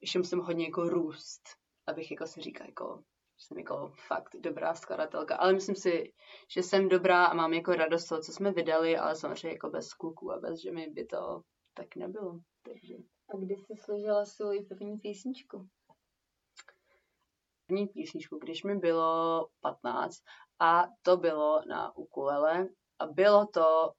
ještě 0.00 0.18
musím 0.18 0.38
hodně 0.38 0.64
jako 0.64 0.88
růst, 0.88 1.42
abych 1.86 2.10
jako 2.10 2.26
si 2.26 2.40
říkal 2.40 2.66
jako 2.66 3.02
jsem 3.42 3.58
jako 3.58 3.92
fakt 4.06 4.36
dobrá 4.40 4.74
skladatelka, 4.74 5.36
ale 5.36 5.52
myslím 5.52 5.76
si, 5.76 6.12
že 6.48 6.62
jsem 6.62 6.88
dobrá 6.88 7.24
a 7.24 7.34
mám 7.34 7.52
jako 7.52 7.72
radost 7.72 8.06
toho, 8.06 8.20
co 8.20 8.32
jsme 8.32 8.52
vydali, 8.52 8.96
ale 8.96 9.16
samozřejmě 9.16 9.48
jako 9.48 9.70
bez 9.70 9.94
kluků 9.94 10.32
a 10.32 10.40
bez 10.40 10.60
ženy 10.60 10.90
by 10.90 11.04
to 11.04 11.42
tak 11.74 11.96
nebylo. 11.96 12.40
Takže. 12.62 12.94
A 13.34 13.36
kdy 13.36 13.54
jsi 13.56 13.76
složila 13.76 14.24
svou 14.24 14.64
první 14.68 14.98
písničku? 14.98 15.68
První 17.66 17.86
písničku, 17.86 18.38
když 18.38 18.64
mi 18.64 18.74
bylo 18.74 19.48
15 19.60 20.18
a 20.58 20.84
to 21.02 21.16
bylo 21.16 21.62
na 21.68 21.96
ukulele 21.96 22.68
a 22.98 23.06
bylo 23.06 23.46
to 23.46 23.92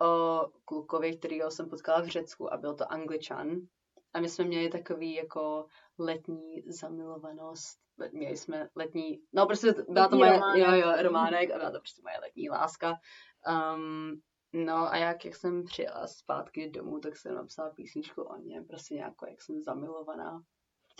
o 0.00 0.42
klukovi, 0.64 1.16
kterýho 1.18 1.50
jsem 1.50 1.68
potkala 1.68 2.00
v 2.00 2.06
Řecku 2.06 2.52
a 2.52 2.56
byl 2.56 2.74
to 2.74 2.92
Angličan 2.92 3.48
A 4.12 4.20
my 4.20 4.28
jsme 4.28 4.44
měli 4.44 4.68
takový 4.68 5.14
jako 5.14 5.66
letní 5.98 6.62
zamilovanost. 6.66 7.85
Měli 8.12 8.36
jsme 8.36 8.68
letní, 8.76 9.20
no 9.32 9.46
prostě 9.46 9.74
byla 9.88 10.08
to 10.08 10.16
moje, 10.16 10.32
románek. 10.32 10.62
jo, 10.62 10.74
jo, 10.74 11.02
románek 11.02 11.50
a 11.50 11.58
byla 11.58 11.70
to 11.70 11.78
prostě 11.78 12.02
moje 12.02 12.20
letní 12.20 12.50
láska. 12.50 12.94
Um, 13.74 14.20
no 14.52 14.92
a 14.92 14.96
jak, 14.96 15.24
jak 15.24 15.34
jsem 15.34 15.64
přijela 15.64 16.06
zpátky 16.06 16.70
domů, 16.70 17.00
tak 17.00 17.16
jsem 17.16 17.34
napsala 17.34 17.70
písničku 17.70 18.22
o 18.22 18.36
něm, 18.36 18.66
prostě 18.66 18.94
nějakou, 18.94 19.26
jak 19.30 19.42
jsem 19.42 19.62
zamilovaná. 19.62 20.42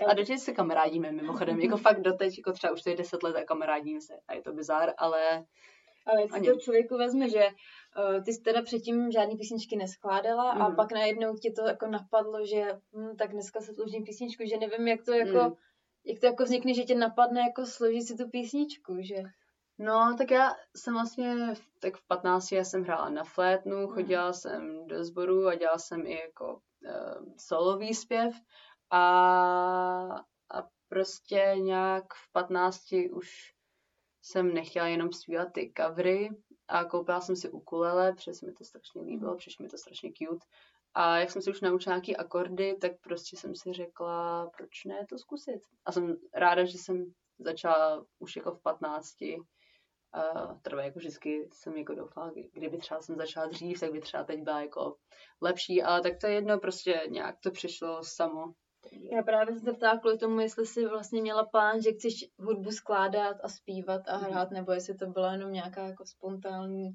A 0.06 0.14
doteď 0.14 0.38
se 0.38 0.52
kamarádíme 0.52 1.12
mimochodem, 1.12 1.60
jako 1.60 1.76
fakt 1.86 2.02
doteď, 2.02 2.38
jako 2.38 2.52
třeba 2.52 2.72
už 2.72 2.82
to 2.82 2.90
je 2.90 2.96
deset 2.96 3.22
let 3.22 3.36
a 3.36 3.44
kamarádíme 3.44 4.00
se 4.00 4.14
a 4.28 4.34
je 4.34 4.42
to 4.42 4.52
bizár, 4.52 4.92
ale... 4.98 5.44
Ale 6.06 6.20
jak 6.20 6.32
si 6.32 6.40
to 6.40 6.60
člověku 6.60 6.96
vezme, 6.96 7.28
že 7.28 7.46
uh, 7.46 8.24
ty 8.24 8.32
jsi 8.32 8.42
teda 8.42 8.62
předtím 8.62 9.10
žádný 9.10 9.36
písničky 9.36 9.76
neskládala 9.76 10.54
mm. 10.54 10.62
a 10.62 10.68
mhm. 10.68 10.76
pak 10.76 10.92
najednou 10.92 11.34
ti 11.34 11.52
to 11.52 11.66
jako 11.66 11.86
napadlo, 11.86 12.46
že 12.46 12.62
hm, 12.96 13.16
tak 13.16 13.32
dneska 13.32 13.60
se 13.60 13.74
složím 13.74 14.04
písničku, 14.04 14.42
že 14.46 14.56
nevím, 14.56 14.88
jak 14.88 15.04
to 15.04 15.12
jako, 15.12 15.38
mm. 15.38 15.54
Jak 16.06 16.20
to 16.20 16.26
jako 16.26 16.44
vznikne, 16.44 16.74
že 16.74 16.82
tě 16.82 16.94
napadne 16.94 17.40
jako 17.40 17.66
složit 17.66 18.02
si 18.02 18.16
tu 18.16 18.28
písničku, 18.30 18.96
že... 19.00 19.22
No, 19.78 20.14
tak 20.18 20.30
já 20.30 20.56
jsem 20.76 20.94
vlastně, 20.94 21.54
tak 21.80 21.96
v 21.96 22.06
15 22.06 22.52
já 22.52 22.64
jsem 22.64 22.84
hrála 22.84 23.08
na 23.08 23.24
flétnu, 23.24 23.76
mhm. 23.76 23.88
chodila 23.88 24.32
jsem 24.32 24.86
do 24.86 25.04
sboru 25.04 25.46
a 25.46 25.54
dělala 25.54 25.78
jsem 25.78 26.06
i 26.06 26.20
jako 26.20 26.54
uh, 26.54 27.34
solový 27.38 27.94
zpěv 27.94 28.34
a, 28.90 29.00
a 30.50 30.68
prostě 30.88 31.54
nějak 31.58 32.14
v 32.14 32.32
15 32.32 32.92
už 33.12 33.54
jsem 34.22 34.54
nechtěla 34.54 34.86
jenom 34.86 35.12
zpívat 35.12 35.52
ty 35.52 35.72
covery 35.76 36.30
a 36.68 36.84
koupila 36.84 37.20
jsem 37.20 37.36
si 37.36 37.50
ukulele, 37.50 38.12
protože 38.12 38.32
mi 38.46 38.52
to 38.52 38.64
strašně 38.64 39.02
líbilo, 39.02 39.30
mhm. 39.30 39.38
přišlo 39.38 39.62
mi 39.62 39.68
to 39.68 39.78
strašně 39.78 40.10
cute. 40.12 40.46
A 40.98 41.18
jak 41.18 41.30
jsem 41.30 41.42
si 41.42 41.50
už 41.50 41.60
naučila 41.60 41.96
nějaký 41.96 42.16
akordy, 42.16 42.76
tak 42.80 42.92
prostě 43.00 43.36
jsem 43.36 43.54
si 43.54 43.72
řekla, 43.72 44.50
proč 44.56 44.84
ne 44.84 45.06
to 45.08 45.18
zkusit. 45.18 45.60
A 45.84 45.92
jsem 45.92 46.16
ráda, 46.34 46.64
že 46.64 46.78
jsem 46.78 47.12
začala 47.38 48.04
už 48.18 48.36
jako 48.36 48.50
v 48.50 48.62
15 48.62 49.14
Uh, 50.16 50.58
trvá 50.62 50.82
jako 50.82 50.98
vždycky 50.98 51.48
jsem 51.52 51.76
jako 51.76 51.94
doufala, 51.94 52.32
kdyby 52.52 52.78
třeba 52.78 53.00
jsem 53.00 53.16
začala 53.16 53.46
dřív, 53.46 53.80
tak 53.80 53.92
by 53.92 54.00
třeba 54.00 54.24
teď 54.24 54.42
byla 54.42 54.60
jako 54.60 54.96
lepší, 55.42 55.82
ale 55.82 56.00
tak 56.00 56.12
to 56.20 56.26
je 56.26 56.34
jedno, 56.34 56.58
prostě 56.58 57.02
nějak 57.08 57.36
to 57.42 57.50
přišlo 57.50 58.04
samo. 58.04 58.52
Já 58.92 59.22
právě 59.22 59.54
jsem 59.54 59.64
se 59.64 59.72
ptala 59.72 59.98
kvůli 59.98 60.18
tomu, 60.18 60.40
jestli 60.40 60.66
jsi 60.66 60.86
vlastně 60.86 61.20
měla 61.20 61.44
plán, 61.44 61.82
že 61.82 61.92
chceš 61.92 62.12
hudbu 62.38 62.70
skládat 62.70 63.36
a 63.42 63.48
zpívat 63.48 64.08
a 64.08 64.18
mhm. 64.18 64.30
hrát, 64.30 64.50
mm. 64.50 64.56
nebo 64.56 64.72
jestli 64.72 64.94
to 64.94 65.06
byla 65.06 65.32
jenom 65.32 65.52
nějaká 65.52 65.86
jako 65.86 66.06
spontánní 66.06 66.90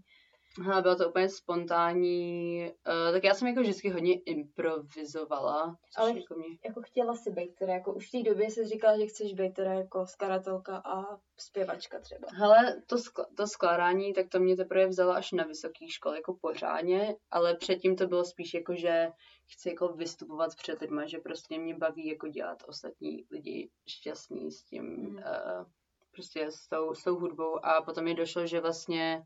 Hele, 0.60 0.82
bylo 0.82 0.96
to 0.96 1.10
úplně 1.10 1.30
spontánní, 1.30 2.72
uh, 2.88 3.14
tak 3.14 3.24
já 3.24 3.34
jsem 3.34 3.48
jako 3.48 3.62
vždycky 3.62 3.90
hodně 3.90 4.20
improvizovala. 4.20 5.78
Ale 5.98 6.20
jako, 6.20 6.36
mě... 6.36 6.48
jako 6.66 6.82
chtěla 6.82 7.16
si 7.16 7.32
být 7.32 7.56
teda, 7.56 7.74
jako 7.74 7.94
už 7.94 8.08
v 8.08 8.12
té 8.12 8.30
době 8.30 8.50
jsi 8.50 8.66
říkala, 8.66 8.98
že 8.98 9.06
chceš 9.06 9.34
být 9.34 9.54
teda 9.54 9.74
jako 9.74 10.06
skladatelka 10.08 10.78
a 10.78 11.20
zpěvačka 11.38 12.00
třeba. 12.00 12.28
Hele, 12.34 12.82
to, 12.86 12.96
skla- 12.96 13.26
to 13.38 13.48
skládání, 13.48 14.14
tak 14.14 14.30
to 14.30 14.40
mě 14.40 14.56
teprve 14.56 14.88
vzalo 14.88 15.12
až 15.12 15.32
na 15.32 15.44
vysoké 15.44 15.88
škole 15.90 16.16
jako 16.16 16.38
pořádně, 16.42 17.16
ale 17.32 17.56
předtím 17.56 17.96
to 17.96 18.08
bylo 18.08 18.26
spíš 18.26 18.54
jako, 18.54 18.76
že 18.76 19.08
chci 19.54 19.70
jako 19.70 19.88
vystupovat 19.88 20.56
před 20.56 20.82
lidma, 20.82 21.06
že 21.06 21.18
prostě 21.18 21.60
mě 21.60 21.76
baví 21.76 22.08
jako 22.08 22.28
dělat 22.28 22.64
ostatní 22.68 23.26
lidi 23.32 23.70
šťastní 23.88 24.52
s 24.52 24.64
tím, 24.64 24.84
mm. 24.84 25.16
uh, 25.16 25.66
prostě 26.12 26.52
s 26.52 26.68
tou, 26.68 26.94
s 26.94 27.04
tou 27.04 27.20
hudbou 27.20 27.66
a 27.66 27.82
potom 27.82 28.04
mi 28.04 28.16
došlo, 28.16 28.48
že 28.48 28.62
vlastně 28.62 29.24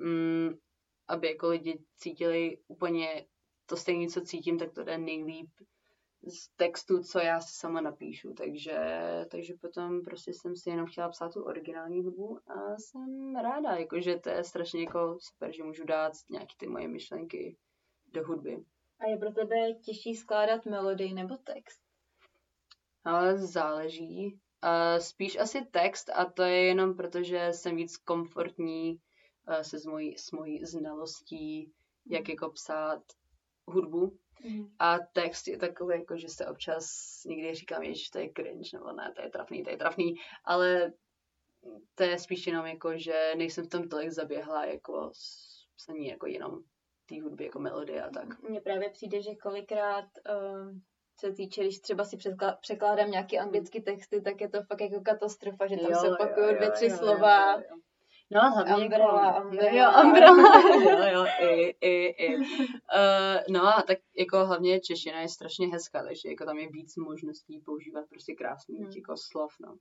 mm, 0.00 0.58
aby 1.08 1.26
jako 1.26 1.48
lidi 1.48 1.84
cítili 1.96 2.58
úplně 2.68 3.26
to 3.66 3.76
stejné, 3.76 4.06
co 4.06 4.20
cítím, 4.20 4.58
tak 4.58 4.72
to 4.72 4.84
jde 4.84 4.98
nejlíp 4.98 5.50
z 6.22 6.48
textu, 6.56 7.02
co 7.02 7.18
já 7.18 7.40
si 7.40 7.54
sama 7.54 7.80
napíšu. 7.80 8.34
Takže, 8.34 8.78
takže 9.30 9.54
potom 9.60 10.02
prostě 10.02 10.32
jsem 10.34 10.56
si 10.56 10.70
jenom 10.70 10.86
chtěla 10.86 11.08
psát 11.08 11.32
tu 11.32 11.44
originální 11.44 12.02
hudbu 12.02 12.38
a 12.50 12.76
jsem 12.78 13.36
ráda, 13.36 13.70
jako, 13.70 14.00
že 14.00 14.18
to 14.18 14.28
je 14.28 14.44
strašně 14.44 14.82
jako 14.82 15.18
super, 15.20 15.52
že 15.52 15.62
můžu 15.62 15.84
dát 15.84 16.12
nějaké 16.30 16.52
ty 16.56 16.66
moje 16.66 16.88
myšlenky 16.88 17.56
do 18.12 18.26
hudby. 18.26 18.64
A 19.00 19.06
je 19.06 19.16
pro 19.16 19.32
tebe 19.32 19.72
těžší 19.84 20.14
skládat 20.14 20.66
melodii 20.66 21.14
nebo 21.14 21.36
text? 21.36 21.80
Ale 23.04 23.38
záleží. 23.38 24.40
Uh, 24.64 24.98
spíš 24.98 25.36
asi 25.36 25.64
text 25.70 26.10
a 26.14 26.24
to 26.24 26.42
je 26.42 26.64
jenom 26.64 26.96
proto, 26.96 27.22
že 27.22 27.48
jsem 27.52 27.76
víc 27.76 27.96
komfortní 27.96 29.00
se 29.62 29.78
s 29.78 29.86
mojí, 29.86 30.18
s 30.18 30.32
mojí 30.32 30.64
znalostí, 30.64 31.72
jak 32.06 32.28
jako 32.28 32.50
psát 32.50 33.02
hudbu. 33.66 34.18
Mm. 34.44 34.74
A 34.78 34.98
text 34.98 35.48
je 35.48 35.58
takový, 35.58 35.98
jako, 35.98 36.16
že 36.16 36.28
se 36.28 36.46
občas 36.46 36.86
někdy 37.26 37.54
říkám, 37.54 37.84
že 37.84 38.10
to 38.12 38.18
je 38.18 38.30
cringe, 38.36 38.70
nebo 38.72 38.92
ne, 38.92 39.12
to 39.16 39.22
je 39.22 39.30
trafný, 39.30 39.62
to 39.62 39.70
je 39.70 39.76
trafný, 39.76 40.14
ale 40.44 40.92
to 41.94 42.02
je 42.02 42.18
spíš 42.18 42.46
jenom 42.46 42.66
jako, 42.66 42.98
že 42.98 43.32
nejsem 43.36 43.64
v 43.64 43.68
tom 43.68 43.88
tolik 43.88 44.10
zaběhla 44.10 44.64
jako 44.64 45.10
psaní 45.76 46.08
jako 46.08 46.26
jenom 46.26 46.58
té 47.08 47.22
hudby, 47.22 47.44
jako 47.44 47.58
melodie 47.58 48.02
a 48.02 48.10
tak. 48.10 48.42
Mně 48.42 48.60
právě 48.60 48.90
přijde, 48.90 49.22
že 49.22 49.34
kolikrát 49.34 50.04
uh, 50.04 50.78
se 51.20 51.32
týče, 51.32 51.60
když 51.60 51.80
třeba 51.80 52.04
si 52.04 52.18
překládám 52.60 53.10
nějaký 53.10 53.38
anglický 53.38 53.80
texty, 53.80 54.20
tak 54.20 54.40
je 54.40 54.48
to 54.48 54.62
fakt 54.62 54.80
jako 54.80 55.00
katastrofa, 55.00 55.66
že 55.66 55.76
tam 55.76 55.90
jo, 55.90 55.98
se 56.00 56.10
opakují 56.10 56.54
dvě, 56.56 56.70
tři 56.70 56.86
jo, 56.86 56.96
slova. 56.96 57.52
Jo, 57.54 57.62
jo. 57.70 57.79
No, 58.32 58.40
hlavně 58.50 58.84
umbrella, 58.84 59.26
jako, 59.26 59.48
umbrella. 59.48 59.72
Jo, 59.72 60.04
umbrella. 60.04 60.60
jo, 60.84 61.12
jo, 61.12 61.26
i, 61.40 61.74
i, 61.80 62.06
i. 62.06 62.36
Uh, 62.36 62.44
no 63.50 63.78
a 63.78 63.82
tak 63.82 63.98
jako 64.18 64.46
hlavně 64.46 64.80
čeština 64.80 65.20
je 65.20 65.28
strašně 65.28 65.66
hezká, 65.68 66.02
takže 66.04 66.28
jako 66.28 66.44
tam 66.44 66.58
je 66.58 66.68
víc 66.68 66.96
možností 66.96 67.60
používat 67.60 68.04
prostě 68.08 68.34
krásný 68.34 68.78
hmm. 68.78 68.92
jako 68.96 69.14
slov, 69.16 69.52
no. 69.60 69.76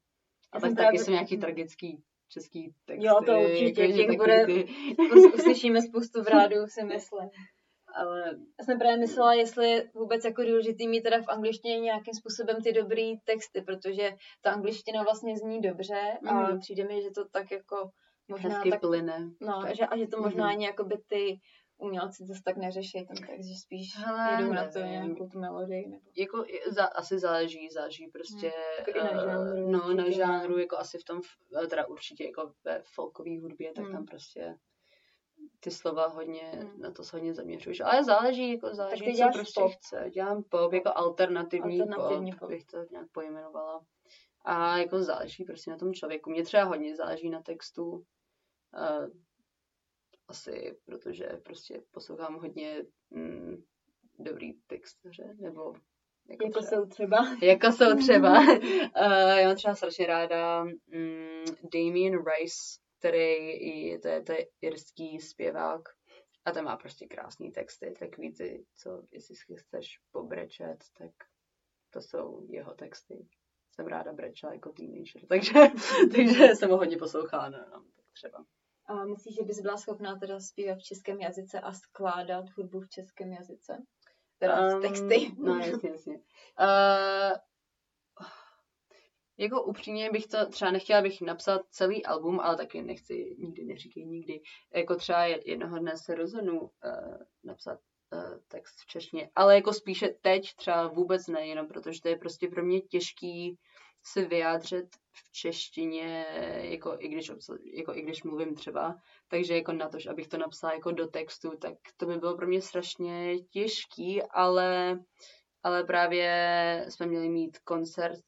A 0.51 0.60
tak 0.60 0.75
taky 0.75 0.98
jsou 0.98 1.12
nějaký 1.12 1.38
tragický 1.38 2.03
český 2.29 2.74
texty. 2.86 3.06
Jo, 3.06 3.15
to 3.25 3.39
určitě, 3.39 3.82
jako, 3.82 3.98
těch 3.98 4.18
bude, 4.18 4.46
ty... 4.46 4.68
uslyšíme 5.34 5.82
spoustu 5.82 6.22
v 6.24 6.27
rádu, 6.27 6.56
si 6.68 6.84
myslím. 6.84 7.29
Ale 7.96 8.38
já 8.60 8.65
jsem 8.65 8.79
právě 8.79 8.98
myslela, 8.98 9.34
jestli 9.34 9.70
je 9.70 9.89
vůbec 9.94 10.25
jako 10.25 10.44
důležitý 10.44 10.88
mít 10.88 11.01
teda 11.01 11.22
v 11.22 11.29
angličtině 11.29 11.79
nějakým 11.79 12.13
způsobem 12.13 12.58
ty 12.63 12.72
dobrý 12.72 13.20
texty, 13.20 13.62
protože 13.62 14.12
ta 14.41 14.51
angličtina 14.51 15.03
vlastně 15.03 15.38
zní 15.38 15.62
dobře 15.62 16.18
a 16.27 16.34
mm. 16.34 16.60
přijde 16.60 16.88
mi, 16.88 17.01
že 17.01 17.10
to 17.10 17.29
tak 17.29 17.51
jako 17.51 17.89
možná 18.29 18.50
Hezky 18.50 18.69
tak, 18.69 18.81
plyne. 18.81 19.31
No, 19.41 19.63
že, 19.74 19.86
a 19.86 19.98
že 19.98 20.07
to 20.07 20.21
možná 20.21 20.45
mm-hmm. 20.45 20.51
ani 20.51 20.65
jakoby 20.65 20.98
ty 21.07 21.39
umělci 21.79 22.25
zase 22.25 22.41
tak 22.45 22.57
neřeší 22.57 23.05
ten 23.05 23.27
text, 23.27 23.48
že 23.48 23.55
spíš 23.55 23.98
Hele, 23.98 24.41
jedou 24.41 24.53
na 24.53 24.71
to 24.71 24.79
nějakou 24.79 25.29
tu 25.29 25.39
melodii. 25.39 25.88
Nebo... 25.88 26.03
Jako 26.17 26.45
za, 26.67 26.86
asi 26.86 27.19
záleží, 27.19 27.69
záleží 27.69 28.07
prostě 28.07 28.48
hmm, 28.48 28.88
jako 28.88 29.00
uh, 29.00 29.15
na 29.15 29.24
žánru. 29.24 29.71
No, 29.71 29.93
na 29.93 30.09
žánru, 30.09 30.57
jako 30.57 30.77
asi 30.77 30.98
v 30.98 31.03
tom, 31.03 31.21
teda 31.69 31.88
určitě 31.88 32.24
jako 32.24 32.51
ve 32.63 32.81
folkové 32.86 33.39
hudbě, 33.39 33.74
tak 33.74 33.86
hmm. 33.86 33.93
tam 33.93 34.05
prostě 34.05 34.55
ty 35.59 35.71
slova 35.71 36.07
hodně, 36.07 36.51
hmm. 36.53 36.81
na 36.81 36.91
to 36.91 37.03
se 37.03 37.17
hodně 37.17 37.33
zaměřuješ. 37.33 37.79
Ale 37.79 38.03
záleží, 38.03 38.51
jako 38.51 38.75
záleží, 38.75 39.17
co 39.17 39.29
prostě 39.33 39.62
pop. 39.62 39.71
chce. 39.71 40.09
Dělám 40.13 40.43
pop, 40.43 40.74
jako 40.74 40.91
alternativní, 40.95 41.81
alternativní 41.81 42.31
pop, 42.31 42.39
pop, 42.39 42.50
bych 42.50 42.65
to 42.65 42.77
nějak 42.91 43.07
pojmenovala. 43.12 43.86
A 44.45 44.77
jako 44.77 45.03
záleží 45.03 45.43
prostě 45.43 45.71
na 45.71 45.77
tom 45.77 45.93
člověku. 45.93 46.29
Mě 46.29 46.43
třeba 46.43 46.63
hodně 46.63 46.95
záleží 46.95 47.29
na 47.29 47.41
textu. 47.41 48.03
Uh, 48.74 49.10
asi 50.28 50.78
protože 50.86 51.26
prostě 51.44 51.82
poslouchám 51.92 52.36
hodně 52.36 52.84
mm, 53.10 53.64
dobrý 54.20 54.54
textaře, 54.54 55.36
nebo 55.40 55.74
jako, 56.30 56.46
jako 56.48 56.60
třeba, 56.60 56.82
jsou 56.82 56.86
třeba. 56.86 57.38
Jako 57.42 57.72
jsou 57.72 57.96
třeba. 57.98 58.40
uh, 58.40 58.60
já 59.38 59.48
mám 59.48 59.56
třeba 59.56 59.76
strašně 59.76 60.08
ráda 60.08 60.64
um, 60.64 61.44
Damien 61.74 62.14
Rice, 62.14 62.80
který 63.00 63.88
je, 63.88 64.00
to 64.00 64.08
je, 64.08 64.24
to 64.24 64.32
je 64.32 64.48
irský 64.62 65.20
zpěvák 65.20 65.82
a 66.46 66.52
ten 66.52 66.66
má 66.66 66.78
prostě 66.78 67.08
krásný 67.08 67.52
texty, 67.52 67.94
takový 68.00 68.34
ty, 68.34 68.66
co 68.76 69.04
jestli 69.12 69.36
si 69.36 69.56
chceš 69.56 70.00
pobrečet, 70.12 70.78
tak 70.98 71.12
to 71.90 72.02
jsou 72.02 72.46
jeho 72.50 72.74
texty. 72.74 73.28
Jsem 73.72 73.88
ráda 73.88 74.14
brečela 74.14 74.54
jako 74.54 74.72
teenager, 74.72 75.26
takže, 75.28 75.54
takže 76.16 76.56
jsem 76.56 76.70
ho 76.70 76.78
hodně 76.78 76.98
poslouchala, 76.98 77.50
no, 77.50 77.58
no, 77.58 77.84
tak 77.96 78.06
třeba. 78.14 78.46
A 78.89 79.05
myslíš, 79.05 79.36
že 79.36 79.43
bys 79.43 79.60
byla 79.60 79.77
schopná 79.77 80.19
teda 80.19 80.39
zpívat 80.39 80.77
v 80.77 80.84
českém 80.84 81.19
jazyce 81.19 81.60
a 81.60 81.74
skládat 81.74 82.46
hudbu 82.50 82.79
v 82.79 82.89
českém 82.89 83.34
jazyce? 83.34 83.84
Teda 84.38 84.75
um, 84.75 84.81
texty. 84.81 85.31
No, 85.38 85.58
jasně, 85.58 85.89
jasně. 85.89 86.15
Uh, 86.60 87.38
jako 89.38 89.63
upřímně 89.63 90.12
bych 90.12 90.27
to 90.27 90.46
třeba 90.46 90.72
nechtěla 90.72 91.01
bych 91.01 91.22
napsat 91.22 91.62
celý 91.69 92.05
album, 92.05 92.39
ale 92.39 92.58
taky 92.58 92.81
nechci, 92.81 93.36
nikdy 93.39 93.63
neříkej 93.63 94.05
nikdy. 94.05 94.41
Jako 94.75 94.96
třeba 94.96 95.25
jednoho 95.25 95.79
dne 95.79 95.98
se 95.98 96.15
rozhodnu 96.15 96.62
uh, 96.62 96.69
napsat 97.43 97.79
uh, 98.13 98.39
text 98.48 98.79
v 98.79 98.86
češtině, 98.86 99.29
ale 99.36 99.55
jako 99.55 99.74
spíše 99.74 100.08
teď 100.22 100.55
třeba 100.55 100.88
vůbec 100.88 101.27
ne, 101.27 101.48
jenom 101.48 101.67
protože 101.67 102.01
to 102.01 102.08
je 102.08 102.17
prostě 102.17 102.48
pro 102.48 102.63
mě 102.63 102.81
těžký 102.81 103.60
se 104.03 104.25
vyjádřit 104.25 104.88
v 105.12 105.32
češtině, 105.32 106.25
jako 106.62 106.96
i 107.00 107.08
když, 107.08 107.32
jako 107.74 107.96
i 107.96 108.01
když 108.01 108.24
mluvím 108.24 108.56
třeba, 108.56 108.96
takže 109.27 109.56
jako 109.56 109.72
na 109.72 109.89
to, 109.89 109.98
abych 110.10 110.27
to 110.27 110.38
napsala 110.38 110.74
jako 110.74 110.91
do 110.91 111.08
textu, 111.08 111.51
tak 111.62 111.74
to 111.98 112.06
by 112.06 112.18
bylo 112.18 112.38
pro 112.38 112.48
mě 112.48 112.62
strašně 112.62 113.39
těžký, 113.39 114.24
ale 114.24 115.00
ale 115.63 115.84
právě 115.84 116.86
jsme 116.89 117.06
měli 117.06 117.29
mít 117.29 117.60
koncert, 117.60 118.24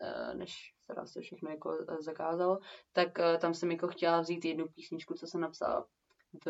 eh, 0.00 0.34
než 0.34 0.74
se 0.86 0.94
vlastně 0.94 1.22
všechno 1.22 1.50
jako 1.50 1.78
eh, 1.88 2.02
zakázalo, 2.02 2.58
tak 2.92 3.18
eh, 3.18 3.38
tam 3.38 3.54
jsem 3.54 3.70
jako 3.70 3.88
chtěla 3.88 4.20
vzít 4.20 4.44
jednu 4.44 4.68
písničku, 4.68 5.14
co 5.14 5.26
jsem 5.26 5.40
napsala 5.40 5.86
v 6.46 6.48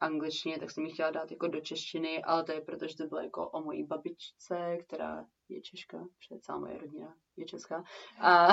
angličtině, 0.00 0.58
tak 0.58 0.70
jsem 0.70 0.84
ji 0.84 0.92
chtěla 0.92 1.10
dát 1.10 1.30
jako 1.30 1.48
do 1.48 1.60
češtiny, 1.60 2.24
ale 2.24 2.44
to 2.44 2.52
je 2.52 2.60
proto, 2.60 2.86
že 2.86 2.96
to 2.96 3.06
bylo 3.06 3.20
jako 3.20 3.48
o 3.50 3.62
mojí 3.62 3.84
babičce, 3.84 4.78
která 4.86 5.26
je 5.48 5.60
Češka, 5.60 5.98
protože 5.98 6.40
celá 6.40 6.58
moje 6.58 6.78
rodina 6.78 7.14
je 7.36 7.44
česká. 7.44 7.84
A, 8.20 8.48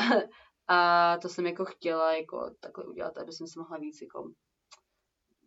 a 0.68 1.18
to 1.18 1.30
jsem 1.30 1.46
jako 1.46 1.66
chtěla 1.66 2.16
jako 2.16 2.56
takhle 2.60 2.86
udělat, 2.86 3.18
aby 3.18 3.32
jsem 3.32 3.48
se 3.48 3.60
mohla 3.60 3.78
víc 3.78 4.02
jako 4.02 4.32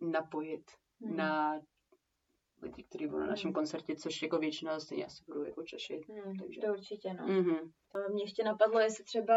napojit 0.00 0.71
hmm. 1.00 1.17
na 1.17 1.61
lidi, 2.62 2.83
kteří 2.83 3.07
budou 3.07 3.21
na 3.21 3.26
našem 3.26 3.49
hmm. 3.49 3.55
koncertě, 3.55 3.97
což 3.97 4.23
jako 4.23 4.38
většina 4.38 4.81
stejně 4.81 5.07
asi 5.07 5.25
budou 5.26 5.43
jako 5.43 5.62
Češi. 5.62 6.00
Hmm, 6.09 6.38
takže... 6.38 6.61
To 6.61 6.67
určitě, 6.67 7.15
no. 7.15 7.26
Mm-hmm. 7.26 7.73
Mě 8.12 8.25
ještě 8.25 8.45
napadlo, 8.45 8.81
jestli 8.81 9.05
třeba 9.05 9.35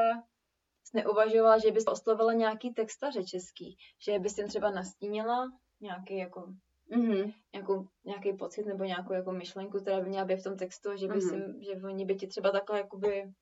neuvažovala, 0.94 1.58
že 1.58 1.72
bys 1.72 1.84
oslovila 1.88 2.34
nějaký 2.34 2.74
textaře 2.74 3.24
český, 3.24 3.78
že 4.00 4.20
bys 4.20 4.38
jim 4.38 4.48
třeba 4.48 4.72
nastínila 4.72 5.51
nějaký 5.81 6.17
jako 6.17 6.53
mm-hmm. 6.91 7.33
nějakou, 7.53 7.88
nějaký 8.05 8.33
pocit 8.33 8.65
nebo 8.65 8.83
nějakou 8.83 9.13
jako 9.13 9.31
myšlenku, 9.31 9.79
která 9.79 10.01
by 10.01 10.09
měla 10.09 10.25
být 10.25 10.39
v 10.39 10.43
tom 10.43 10.57
textu, 10.57 10.89
že, 10.95 11.07
by 11.07 11.13
mm-hmm. 11.13 11.59
si, 11.59 11.65
že 11.65 11.88
oni 11.88 12.05
by 12.05 12.15
ti 12.15 12.27
třeba 12.27 12.51
takhle 12.51 12.77
jakoby 12.77 13.33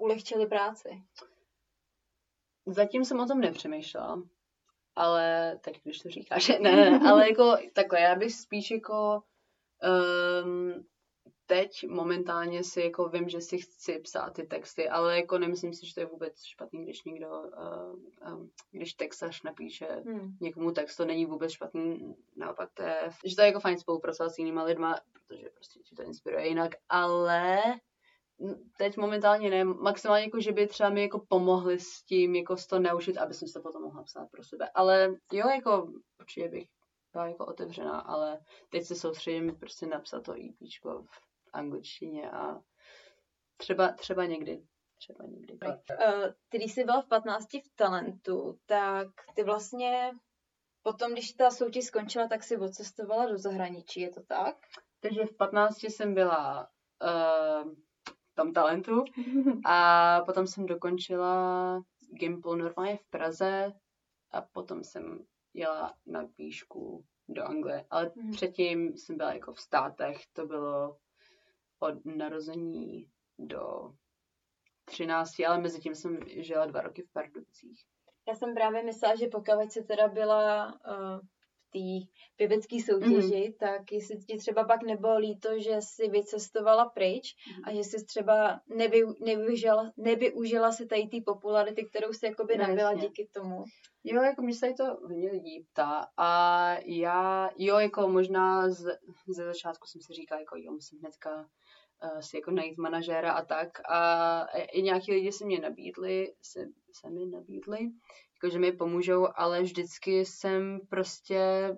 ulehčili 0.00 0.46
práci. 0.46 1.02
Zatím 2.66 3.04
jsem 3.04 3.20
o 3.20 3.26
tom 3.26 3.40
nepřemýšlela, 3.40 4.22
ale 4.96 5.56
teď, 5.60 5.80
když 5.82 5.98
to 5.98 6.08
říkáš, 6.08 6.48
ne, 6.60 6.76
ne, 6.76 7.00
ale 7.10 7.28
jako 7.28 7.56
takhle, 7.72 8.00
já 8.00 8.14
bych 8.14 8.34
spíš 8.34 8.70
jako 8.70 9.22
um, 10.44 10.86
teď 11.52 11.88
momentálně 11.88 12.64
si 12.64 12.80
jako 12.80 13.08
vím, 13.08 13.28
že 13.28 13.40
si 13.40 13.58
chci 13.58 13.98
psát 13.98 14.30
ty 14.30 14.42
texty, 14.42 14.88
ale 14.88 15.16
jako 15.16 15.38
nemyslím 15.38 15.74
si, 15.74 15.86
že 15.86 15.94
to 15.94 16.00
je 16.00 16.06
vůbec 16.06 16.44
špatný, 16.44 16.84
když 16.84 17.04
někdo, 17.04 17.28
uh, 17.30 18.32
um, 18.34 18.50
když 18.70 18.94
textař 18.94 19.42
napíše 19.42 19.86
hmm. 19.86 20.36
někomu 20.40 20.72
text, 20.72 20.96
to 20.96 21.04
není 21.04 21.26
vůbec 21.26 21.52
špatný, 21.52 22.14
naopak 22.36 22.70
to 22.74 22.82
je, 22.82 23.10
že 23.24 23.36
to 23.36 23.42
je 23.42 23.46
jako 23.46 23.60
fajn 23.60 23.78
spolupracovat 23.78 24.30
s 24.30 24.38
jinýma 24.38 24.62
lidma, 24.62 25.00
protože 25.12 25.50
prostě 25.54 25.80
ti 25.80 25.94
to 25.94 26.02
inspiruje 26.02 26.48
jinak, 26.48 26.70
ale 26.88 27.62
teď 28.78 28.96
momentálně 28.96 29.50
ne, 29.50 29.64
maximálně 29.64 30.24
jako, 30.24 30.40
že 30.40 30.52
by 30.52 30.66
třeba 30.66 30.90
mi 30.90 31.02
jako 31.02 31.18
pomohli 31.28 31.80
s 31.80 32.02
tím, 32.02 32.34
jako 32.34 32.56
s 32.56 32.66
to 32.66 32.78
naučit, 32.78 33.18
aby 33.18 33.34
jsem 33.34 33.48
se 33.48 33.60
potom 33.60 33.82
mohla 33.82 34.02
psát 34.02 34.30
pro 34.30 34.44
sebe, 34.44 34.70
ale 34.74 35.14
jo, 35.32 35.48
jako 35.48 35.92
určitě 36.20 36.48
bych 36.48 36.68
byla 37.12 37.26
jako 37.26 37.46
otevřená, 37.46 38.00
ale 38.00 38.40
teď 38.70 38.84
se 38.84 38.94
soustředím 38.94 39.56
prostě 39.56 39.86
napsat 39.86 40.22
to 40.22 40.32
EP 40.32 40.56
v 41.06 41.31
angličtině 41.52 42.30
a 42.30 42.60
třeba, 43.56 43.92
třeba 43.92 44.26
někdy. 44.26 44.62
Třeba 44.98 45.24
někdy. 45.24 45.54
Uh, 45.54 45.68
ty, 46.48 46.58
když 46.58 46.72
jsi 46.72 46.84
byla 46.84 47.02
v 47.02 47.08
15 47.08 47.46
v 47.54 47.76
talentu, 47.76 48.58
tak 48.66 49.08
ty 49.34 49.42
vlastně 49.44 50.12
potom, 50.82 51.12
když 51.12 51.32
ta 51.32 51.50
soutěž 51.50 51.84
skončila, 51.84 52.28
tak 52.28 52.44
si 52.44 52.56
odcestovala 52.56 53.26
do 53.26 53.38
zahraničí, 53.38 54.00
je 54.00 54.10
to 54.10 54.22
tak? 54.22 54.56
Takže 55.00 55.24
v 55.24 55.36
15 55.36 55.82
jsem 55.82 56.14
byla 56.14 56.68
uh, 57.02 57.72
v 58.04 58.34
tom 58.34 58.52
talentu 58.52 59.04
a 59.66 60.20
potom 60.20 60.46
jsem 60.46 60.66
dokončila 60.66 61.82
Gimple 62.18 62.56
normálně 62.56 62.96
v 62.96 63.10
Praze 63.10 63.72
a 64.30 64.42
potom 64.42 64.84
jsem 64.84 65.24
jela 65.54 65.94
na 66.06 66.28
výšku 66.38 67.04
do 67.28 67.44
Anglie, 67.44 67.86
ale 67.90 68.12
mm. 68.14 68.30
předtím 68.30 68.96
jsem 68.96 69.16
byla 69.16 69.32
jako 69.32 69.52
v 69.52 69.60
státech, 69.60 70.26
to 70.32 70.46
bylo 70.46 70.96
od 71.82 72.04
narození 72.04 73.06
do 73.38 73.92
13, 74.84 75.40
ale 75.48 75.60
mezi 75.60 75.80
tím 75.80 75.94
jsem 75.94 76.18
žila 76.26 76.66
dva 76.66 76.80
roky 76.80 77.02
v 77.02 77.12
Pardubicích. 77.12 77.84
Já 78.28 78.34
jsem 78.34 78.54
právě 78.54 78.82
myslela, 78.82 79.16
že 79.16 79.28
pokud 79.28 79.72
se 79.72 79.82
teda 79.82 80.08
byla 80.08 80.66
uh, 80.66 81.20
v 81.58 81.70
té 81.70 82.08
pěvecké 82.36 82.76
soutěži, 82.80 83.48
mm. 83.48 83.52
tak 83.58 83.92
jestli 83.92 84.16
ti 84.16 84.36
třeba 84.36 84.64
pak 84.64 84.82
nebylo 84.82 85.18
líto, 85.18 85.48
že 85.58 85.70
jsi 85.80 86.08
vycestovala 86.08 86.84
pryč 86.84 87.34
mm. 87.56 87.62
a 87.64 87.74
že 87.74 87.84
jsi 87.84 88.04
třeba 88.04 88.60
nevy, 88.76 89.02
nevyužila, 89.20 89.92
nevyužila 89.96 90.72
si 90.72 90.86
tady 90.86 91.06
té 91.06 91.16
popularity, 91.26 91.84
kterou 91.84 92.12
jsi 92.12 92.26
jakoby 92.26 92.56
no, 92.56 92.68
nabyla 92.68 92.94
díky 92.94 93.28
tomu. 93.32 93.64
Jo, 94.04 94.22
jako 94.22 94.42
mi 94.42 94.54
se 94.54 94.72
to 94.76 94.84
hodně 94.84 95.30
lidí 95.30 95.66
ptá 95.72 96.06
a 96.16 96.70
já, 96.84 97.50
jo, 97.56 97.78
jako 97.78 98.08
možná 98.08 98.70
z, 98.70 98.98
ze 99.28 99.44
začátku 99.44 99.86
jsem 99.86 100.00
si 100.00 100.12
říkala, 100.12 100.40
jako 100.40 100.56
jo, 100.56 100.72
musím 100.72 100.98
hnedka 100.98 101.48
si 102.20 102.36
jako 102.36 102.50
najít 102.50 102.78
manažéra 102.78 103.32
a 103.32 103.44
tak. 103.44 103.68
A 103.90 104.44
i 104.72 104.82
nějaký 104.82 105.12
lidi 105.12 105.32
se 105.32 105.44
mě 105.44 105.60
nabídli, 105.60 106.32
se, 106.42 106.60
se 106.92 107.10
mi 107.10 107.26
nabídli, 107.26 107.78
jako 108.42 108.52
že 108.52 108.58
mi 108.58 108.72
pomůžou, 108.72 109.28
ale 109.34 109.62
vždycky 109.62 110.24
jsem 110.24 110.80
prostě 110.90 111.70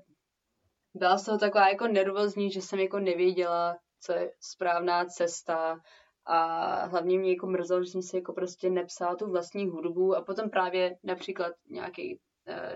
byla 0.94 1.18
z 1.18 1.24
toho 1.24 1.38
taková 1.38 1.68
jako 1.68 1.86
nervózní, 1.86 2.50
že 2.50 2.62
jsem 2.62 2.78
jako 2.78 2.98
nevěděla, 2.98 3.76
co 4.00 4.12
je 4.12 4.32
správná 4.40 5.04
cesta 5.04 5.80
a 6.26 6.46
hlavně 6.86 7.18
mě 7.18 7.30
jako 7.30 7.46
mrzelo, 7.46 7.84
že 7.84 7.90
jsem 7.90 8.02
si 8.02 8.16
jako 8.16 8.32
prostě 8.32 8.70
nepsala 8.70 9.16
tu 9.16 9.30
vlastní 9.30 9.66
hudbu 9.66 10.16
a 10.16 10.22
potom 10.22 10.50
právě 10.50 10.96
například 11.02 11.52
nějaký 11.70 12.20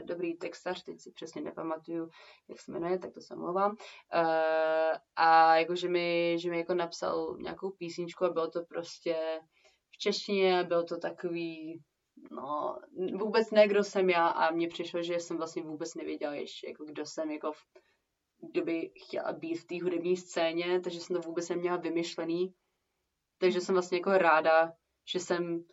dobrý 0.03 0.35
textař, 0.35 0.83
teď 0.83 1.01
si 1.01 1.13
přesně 1.13 1.43
nepamatuju, 1.43 2.11
jak 2.49 2.61
se 2.61 2.73
jmenuje, 2.73 2.99
tak 2.99 3.15
to 3.15 3.21
se 3.21 3.35
omlouvám. 3.35 3.71
Uh, 3.71 4.97
a 5.17 5.57
jako, 5.57 5.75
že 5.75 5.89
mi, 5.89 6.37
že 6.39 6.51
mi 6.51 6.59
jako 6.59 6.75
napsal 6.75 7.37
nějakou 7.41 7.71
písničku 7.71 8.25
a 8.25 8.33
bylo 8.33 8.51
to 8.51 8.65
prostě 8.65 9.41
v 9.91 9.99
češtině, 9.99 10.65
bylo 10.65 10.83
to 10.83 10.99
takový, 10.99 11.83
no, 12.31 12.79
vůbec 13.15 13.51
ne, 13.51 13.69
kdo 13.69 13.85
jsem 13.85 14.11
já 14.11 14.27
a 14.27 14.51
mně 14.51 14.69
přišlo, 14.69 15.03
že 15.03 15.15
jsem 15.15 15.37
vlastně 15.37 15.63
vůbec 15.63 15.95
nevěděla 15.95 16.35
ještě, 16.35 16.69
jako 16.69 16.85
kdo 16.85 17.07
jsem, 17.07 17.31
jako 17.31 17.53
v, 17.53 17.59
kdo 18.53 18.65
by 18.65 18.91
chtěla 19.05 19.33
být 19.33 19.55
v 19.55 19.67
té 19.67 19.83
hudební 19.83 20.17
scéně, 20.17 20.81
takže 20.81 21.01
jsem 21.01 21.17
to 21.17 21.23
vůbec 21.23 21.49
neměla 21.49 21.77
vymyšlený. 21.77 22.55
Takže 23.39 23.61
jsem 23.61 23.75
vlastně 23.75 23.99
jako 23.99 24.11
ráda, 24.11 24.73
že 25.09 25.21
jsem 25.21 25.65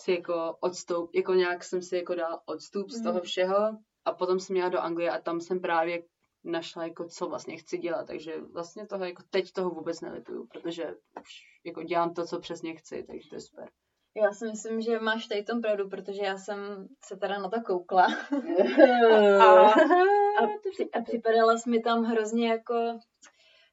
si 0.00 0.12
jako 0.12 0.56
odstup, 0.60 1.10
jako 1.14 1.34
nějak 1.34 1.64
jsem 1.64 1.82
si 1.82 1.96
jako 1.96 2.14
dala 2.14 2.42
odstup 2.46 2.90
z 2.90 3.02
toho 3.02 3.14
mhm. 3.14 3.22
všeho 3.22 3.78
a 4.04 4.12
potom 4.12 4.40
jsem 4.40 4.54
měla 4.54 4.68
do 4.68 4.78
Anglie 4.78 5.10
a 5.10 5.20
tam 5.20 5.40
jsem 5.40 5.60
právě 5.60 6.02
našla 6.44 6.84
jako 6.84 7.04
co 7.04 7.28
vlastně 7.28 7.56
chci 7.56 7.78
dělat, 7.78 8.06
takže 8.06 8.40
vlastně 8.40 8.86
toho 8.86 9.04
jako 9.04 9.22
teď 9.30 9.52
toho 9.52 9.70
vůbec 9.70 10.00
nelituju, 10.00 10.46
protože 10.46 10.94
už 11.20 11.30
jako 11.64 11.82
dělám 11.82 12.14
to, 12.14 12.26
co 12.26 12.40
přesně 12.40 12.74
chci, 12.74 13.04
takže 13.06 13.28
to 13.28 13.34
je 13.34 13.40
super. 13.40 13.68
Já 14.16 14.32
si 14.32 14.46
myslím, 14.46 14.80
že 14.80 14.98
máš 14.98 15.26
tady 15.26 15.42
tom 15.42 15.60
pravdu, 15.60 15.88
protože 15.88 16.22
já 16.22 16.38
jsem 16.38 16.88
se 17.04 17.16
teda 17.16 17.38
na 17.38 17.50
to 17.50 17.60
koukla 17.60 18.06
a, 19.40 19.44
a, 19.44 20.44
a 20.92 21.02
připadala 21.04 21.58
jsi 21.58 21.70
mi 21.70 21.80
tam 21.80 22.04
hrozně 22.04 22.48
jako 22.48 22.74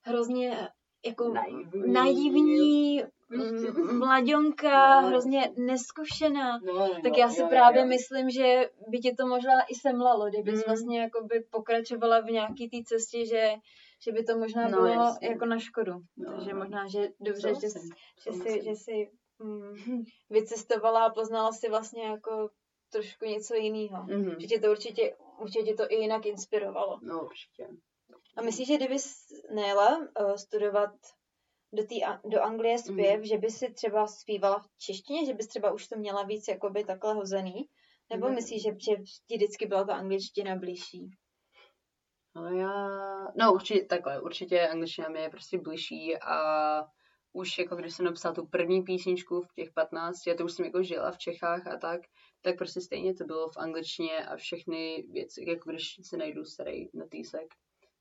hrozně 0.02 0.70
jako 1.06 1.30
naivní, 1.34 1.94
naivní 1.94 3.04
mladionka, 3.92 5.02
no, 5.02 5.08
hrozně 5.08 5.54
neskušená. 5.58 6.58
No, 6.58 6.74
no, 6.74 7.02
tak 7.04 7.18
já 7.18 7.30
si 7.30 7.42
jo, 7.42 7.48
právě 7.48 7.82
jo. 7.82 7.88
myslím, 7.88 8.30
že 8.30 8.70
by 8.88 9.00
ti 9.00 9.13
to 9.13 9.28
možná 9.28 9.62
i 9.62 9.76
semlalo, 9.76 10.30
kdybys 10.30 10.56
mm. 10.56 10.63
vlastně 10.68 11.02
jako 11.02 11.24
by 11.24 11.40
pokračovala 11.40 12.20
v 12.20 12.26
nějaký 12.26 12.70
té 12.70 12.78
cestě, 12.86 13.26
že, 13.26 13.54
že 14.02 14.12
by 14.12 14.24
to 14.24 14.38
možná 14.38 14.68
no, 14.68 14.78
bylo 14.78 14.88
jasně. 14.88 15.28
jako 15.28 15.46
na 15.46 15.60
škodu. 15.60 15.94
No, 16.18 16.32
Takže 16.32 16.54
no. 16.54 16.60
možná, 16.60 16.88
že 16.88 17.10
dobře, 17.20 17.56
že, 17.62 17.70
jsi, 17.70 17.90
že, 18.24 18.32
jsi, 18.32 18.63
že 18.63 18.72
jsi 18.72 19.10
mm, 19.40 20.04
vycestovala 20.30 21.06
a 21.06 21.13
poznala 21.13 21.52
si 21.52 21.70
vlastně 21.70 22.04
jako 22.04 22.50
trošku 22.92 23.26
něco 23.26 23.56
jiného. 23.56 24.04
Mm-hmm. 24.04 24.38
Že 24.40 24.48
tě 24.48 24.60
to 24.60 24.72
určitě, 24.72 25.16
určitě 25.40 25.74
to 25.74 25.84
i 25.90 25.96
jinak 25.96 26.26
inspirovalo. 26.26 27.00
No 27.02 27.26
určitě. 27.26 27.68
A 28.38 28.42
myslíš, 28.42 28.68
že 28.68 28.78
kdybys 28.78 29.26
nejela 29.56 29.98
uh, 29.98 30.36
studovat 30.36 30.92
do, 31.73 31.84
tý, 31.84 32.01
do 32.25 32.41
Anglie 32.41 32.80
zpěv, 32.80 33.19
mm. 33.19 33.25
že 33.25 33.38
by 33.38 33.51
si 33.51 33.73
třeba 33.73 34.08
zpívala 34.08 34.60
v 34.60 34.77
češtině, 34.77 35.25
že 35.25 35.34
bys 35.34 35.47
třeba 35.47 35.71
už 35.71 35.88
to 35.88 35.97
měla 35.97 36.23
víc 36.23 36.47
jakoby 36.47 36.84
takhle 36.84 37.13
hozený? 37.13 37.69
Nebo 38.10 38.27
mm. 38.27 38.36
myslíš, 38.36 38.63
že, 38.63 38.69
že 38.69 38.95
ti 39.27 39.36
vždycky 39.36 39.65
byla 39.65 39.84
ta 39.84 39.95
angličtina 39.95 40.56
blížší? 40.56 41.10
No 42.36 42.47
já, 42.47 42.71
no 43.36 43.53
určitě 43.53 43.86
takhle, 43.86 44.21
určitě 44.21 44.67
angličtina 44.67 45.10
mi 45.10 45.19
je 45.19 45.30
prostě 45.30 45.58
blížší 45.58 46.17
a 46.17 46.38
už 47.34 47.58
jako 47.58 47.75
když 47.75 47.93
jsem 47.93 48.06
napsala 48.06 48.36
tu 48.36 48.47
první 48.47 48.84
písničku 48.84 49.41
v 49.41 49.53
těch 49.53 49.71
15, 49.73 50.27
já 50.27 50.36
to 50.36 50.45
už 50.45 50.51
jsem 50.51 50.65
jako 50.65 50.84
žila 50.84 51.12
v 51.12 51.17
Čechách 51.17 51.67
a 51.67 51.77
tak, 51.77 52.01
tak 52.41 52.58
prostě 52.58 52.82
stejně 52.82 53.13
to 53.13 53.23
bylo 53.23 53.49
v 53.49 53.58
angličtině 53.58 54.25
a 54.25 54.36
všechny 54.36 55.03
věci, 55.12 55.43
jako 55.47 55.69
když 55.69 55.99
si 56.01 56.17
najdu 56.17 56.45
starý 56.45 56.89
notýsek, 56.93 57.47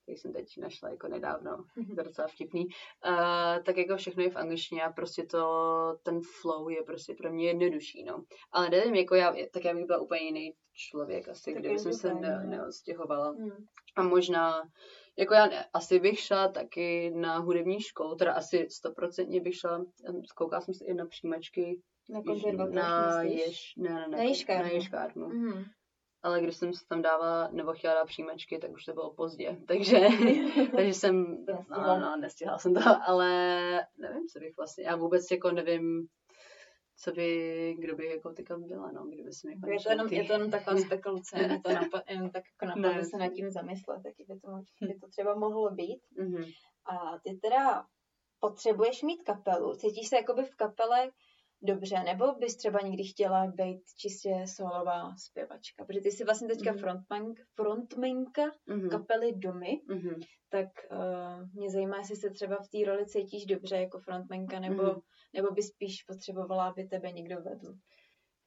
který 0.07 0.19
jsem 0.19 0.33
teď 0.33 0.59
našla 0.59 0.90
jako 0.90 1.09
nedávno, 1.09 1.64
mhm. 1.77 1.95
to 1.95 2.01
je 2.01 2.05
docela 2.05 2.29
vtipný, 2.29 2.66
uh, 2.66 3.64
tak 3.64 3.77
jako 3.77 3.97
všechno 3.97 4.23
je 4.23 4.31
v 4.31 4.37
angličtině 4.37 4.83
a 4.83 4.92
prostě 4.92 5.23
to, 5.23 5.99
ten 6.03 6.21
flow 6.40 6.69
je 6.69 6.83
prostě 6.83 7.14
pro 7.14 7.33
mě 7.33 7.47
jednodušší, 7.47 8.05
no. 8.05 8.25
Ale 8.53 8.71
nevím, 8.71 8.95
jako 8.95 9.14
já, 9.14 9.35
tak 9.53 9.64
já 9.64 9.75
bych 9.75 9.87
byla 9.87 9.99
úplně 9.99 10.21
jiný 10.21 10.53
člověk 10.73 11.29
asi, 11.29 11.53
tak 11.53 11.62
kdyby 11.62 11.79
jsem 11.79 11.92
se 11.92 12.14
ne, 12.14 12.45
neodstěhovala. 12.47 13.31
Hmm. 13.31 13.66
A 13.97 14.03
možná 14.03 14.62
Jako 15.19 15.35
já 15.35 15.47
ne, 15.47 15.64
asi 15.73 16.01
bych 16.01 16.21
šla 16.21 16.49
taky 16.49 17.11
na 17.11 17.38
hudební 17.38 17.81
školu, 17.81 18.14
teda 18.16 18.33
asi 18.33 18.66
stoprocentně 18.71 19.40
bych 19.40 19.57
šla, 19.57 19.85
koukala 20.35 20.61
jsem 20.61 20.75
se 20.75 20.85
i 20.85 20.95
na 20.95 21.07
přijímačky. 21.07 21.81
Na 22.09 22.23
konzervatoř, 22.23 22.75
na 22.75 23.23
jež, 23.23 23.75
ne, 23.77 23.90
ne, 23.95 24.09
ne, 24.09 24.16
Na 24.16 24.23
Ježkárnu. 24.23 24.64
Na 24.64 24.71
Ježkárnu. 24.71 25.29
Mhm. 25.29 25.64
Ale 26.27 26.41
když 26.41 26.57
jsem 26.57 26.75
se 26.75 26.87
tam 26.87 27.03
dávala, 27.03 27.49
nebo 27.53 27.73
chtěla 27.73 27.95
dát 27.95 28.05
přijímačky, 28.05 28.59
tak 28.59 28.71
už 28.71 28.85
to 28.85 28.93
bylo 28.93 29.11
pozdě. 29.15 29.57
Takže, 29.69 29.99
takže 30.77 30.95
jsem, 30.95 31.45
nestihla. 31.47 31.99
no, 31.99 32.17
nestihla 32.17 32.59
jsem 32.59 32.75
to, 32.75 32.81
ale 33.07 33.29
nevím, 33.99 34.29
co 34.29 34.39
bych 34.39 34.57
vlastně, 34.57 34.85
já 34.85 34.97
vůbec 34.97 35.31
jako 35.31 35.51
nevím, 35.51 36.09
co 36.97 37.12
by, 37.12 37.75
kdo 37.79 37.97
by 37.97 38.07
jako 38.07 38.33
teďka 38.33 38.59
byla, 38.59 38.93
no, 38.93 39.07
kdyby 39.07 39.33
se 39.33 39.47
mi 39.49 39.55
jako 39.55 39.71
Je 39.71 39.79
to, 39.81 39.91
jenom, 39.91 40.09
je 40.09 40.25
to 40.25 40.33
jenom 40.33 40.51
taková 40.51 40.77
spekulace, 40.77 41.39
je 41.39 41.61
to 41.61 41.73
napad, 41.73 42.03
jenom 42.11 42.31
tak 42.31 42.45
jako 42.47 42.81
napadlo 42.81 43.05
se 43.05 43.17
nad 43.17 43.29
tím 43.29 43.51
zamyslet, 43.51 44.03
taky 44.03 44.25
by 44.29 44.41
to, 44.41 44.49
by 44.87 44.99
to 44.99 45.09
třeba 45.09 45.35
mohlo 45.35 45.71
být. 45.71 46.01
Mhm. 46.19 46.45
A 46.87 47.19
ty 47.19 47.35
teda 47.43 47.87
potřebuješ 48.41 49.03
mít 49.03 49.23
kapelu, 49.23 49.75
cítíš 49.75 50.09
se 50.09 50.17
jakoby 50.17 50.43
v 50.43 50.57
kapele 50.57 51.11
dobře, 51.62 52.03
nebo 52.03 52.35
bys 52.35 52.57
třeba 52.57 52.81
někdy 52.81 53.05
chtěla 53.05 53.47
být 53.47 53.83
čistě 53.99 54.45
solová 54.47 55.14
zpěvačka, 55.16 55.85
protože 55.85 56.01
ty 56.01 56.11
jsi 56.11 56.25
vlastně 56.25 56.49
teďka 56.49 56.71
Mhm. 56.71 56.81
frontman, 56.81 57.35
frontmanka 57.55 58.42
Mhm. 58.66 58.90
kapely 58.90 59.33
Domy, 59.33 59.81
Mhm. 59.88 60.21
tak 60.49 60.69
uh, 60.90 61.49
mě 61.55 61.71
zajímá, 61.71 61.99
jestli 61.99 62.16
se 62.16 62.31
třeba 62.31 62.57
v 62.57 62.69
té 62.69 62.90
roli 62.90 63.07
cítíš 63.07 63.47
dobře 63.47 63.77
jako 63.77 63.99
frontmanka, 63.99 64.61
nebo, 64.61 64.83
Mhm. 64.83 65.01
nebo 65.35 65.51
by 65.51 65.62
spíš 65.62 66.03
potřebovala, 66.03 66.69
aby 66.69 66.85
tebe 66.88 67.12
někdo 67.12 67.37
vedl. 67.42 67.75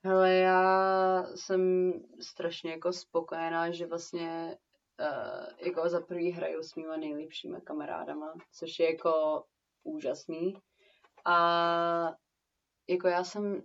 Hele, 0.06 0.34
já 0.34 1.24
jsem 1.36 1.91
strašně 2.22 2.72
jako 2.72 2.93
spokojená, 2.93 3.72
že 3.72 3.86
vlastně 3.86 4.58
uh, 5.00 5.67
jako 5.67 5.89
za 5.89 6.02
prvý 6.02 6.32
hraju 6.32 6.63
s 6.63 6.76
mýma 6.76 6.98
nejlepšíma 6.98 7.60
kamarádama, 7.60 8.34
což 8.54 8.80
je 8.80 8.91
jako 8.91 9.43
úžasný. 9.84 10.54
A 11.26 12.15
jako 12.89 13.08
já 13.08 13.23
jsem 13.23 13.63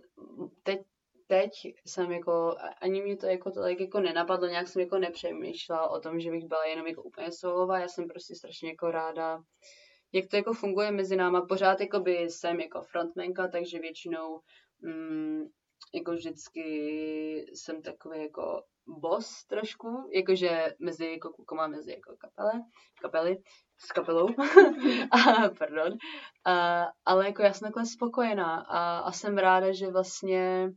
teď, 0.63 0.79
teď 1.27 1.51
jsem 1.85 2.11
jako, 2.11 2.55
ani 2.81 3.01
mě 3.01 3.17
to 3.17 3.25
jako 3.27 3.51
tolik 3.51 3.79
jako 3.79 3.99
nenapadlo, 3.99 4.47
nějak 4.47 4.67
jsem 4.67 4.81
jako 4.81 4.97
nepřemýšlela 4.97 5.89
o 5.89 5.99
tom, 5.99 6.19
že 6.19 6.31
bych 6.31 6.45
byla 6.45 6.65
jenom 6.65 6.87
jako 6.87 7.03
úplně 7.03 7.31
solová, 7.31 7.79
já 7.79 7.87
jsem 7.87 8.07
prostě 8.07 8.35
strašně 8.35 8.69
jako 8.69 8.91
ráda, 8.91 9.41
jak 10.13 10.27
to 10.29 10.35
jako 10.35 10.53
funguje 10.53 10.91
mezi 10.91 11.15
náma, 11.15 11.45
pořád 11.45 11.81
jako 11.81 11.99
by 11.99 12.17
jsem 12.17 12.59
jako 12.59 12.81
frontmanka, 12.81 13.47
takže 13.47 13.79
většinou 13.79 14.39
mm, 14.81 15.43
jako 15.93 16.11
vždycky 16.11 16.65
jsem 17.53 17.81
takový 17.81 18.21
jako 18.21 18.63
boss 18.87 19.45
trošku, 19.45 20.09
jakože 20.13 20.73
mezi 20.79 21.05
jako 21.05 21.29
klukama, 21.29 21.67
mezi 21.67 21.91
jako 21.91 22.15
kapele, 22.17 22.51
kapely, 23.01 23.37
s 23.77 23.91
kapelou, 23.91 24.27
a, 25.11 25.49
pardon, 25.57 25.97
a, 26.45 26.85
ale 27.05 27.25
jako 27.25 27.41
já 27.41 27.53
jsem 27.53 27.65
takhle 27.65 27.85
spokojená 27.85 28.55
a, 28.55 28.97
a 28.99 29.11
jsem 29.11 29.37
ráda, 29.37 29.71
že 29.71 29.91
vlastně 29.91 30.69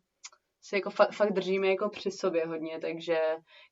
se 0.63 0.77
jako 0.77 0.91
fakt, 0.91 1.13
fakt 1.13 1.33
držíme 1.33 1.67
jako 1.67 1.89
při 1.89 2.11
sobě 2.11 2.47
hodně, 2.47 2.79
takže 2.81 3.21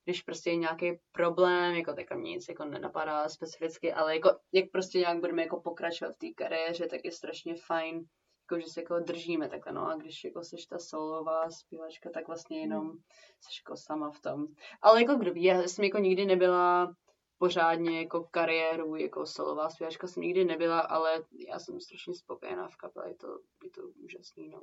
když 0.05 0.23
prostě 0.23 0.51
je 0.51 0.57
nějaký 0.57 0.93
problém, 1.13 1.75
jako 1.75 1.95
tak 1.95 2.17
mě 2.17 2.31
nic 2.31 2.49
jako 2.49 2.65
nenapadá 2.65 3.29
specificky, 3.29 3.93
ale 3.93 4.15
jako 4.15 4.31
jak 4.53 4.71
prostě 4.73 4.99
nějak 4.99 5.21
budeme 5.21 5.43
jako 5.43 5.61
pokračovat 5.61 6.15
v 6.15 6.19
té 6.19 6.27
kariéře, 6.45 6.87
tak 6.87 7.01
je 7.05 7.13
strašně 7.13 7.55
fajn, 7.67 8.05
jako 8.51 8.61
že 8.61 8.67
se 8.73 8.81
jako 8.81 8.99
držíme 8.99 9.49
takhle, 9.49 9.73
no 9.73 9.89
a 9.89 9.95
když 9.95 10.25
jako 10.25 10.45
seš 10.45 10.67
ta 10.67 10.79
solová 10.79 11.51
zpěvačka, 11.51 12.11
tak 12.11 12.27
vlastně 12.27 12.61
jenom 12.61 12.93
seš 13.41 13.61
jako 13.65 13.77
sama 13.77 14.11
v 14.11 14.21
tom. 14.21 14.47
Ale 14.83 15.03
jako 15.03 15.15
kdo 15.15 15.33
ví, 15.33 15.45
já 15.45 15.63
jsem 15.63 15.85
jako 15.85 15.99
nikdy 15.99 16.25
nebyla 16.25 16.95
pořádně 17.39 17.99
jako 17.99 18.25
kariéru, 18.31 18.97
jako 18.97 19.27
solová 19.27 19.71
zpěvačka 19.71 20.07
jsem 20.07 20.23
nikdy 20.23 20.45
nebyla, 20.45 20.81
ale 20.81 21.25
já 21.49 21.59
jsem 21.59 21.81
strašně 21.81 22.15
spokojená 22.15 22.69
v 22.69 22.77
kapele, 22.77 23.09
je 23.09 23.15
to, 23.15 23.39
je 23.65 23.71
to 23.71 23.83
úžasný, 24.05 24.49
no. 24.49 24.63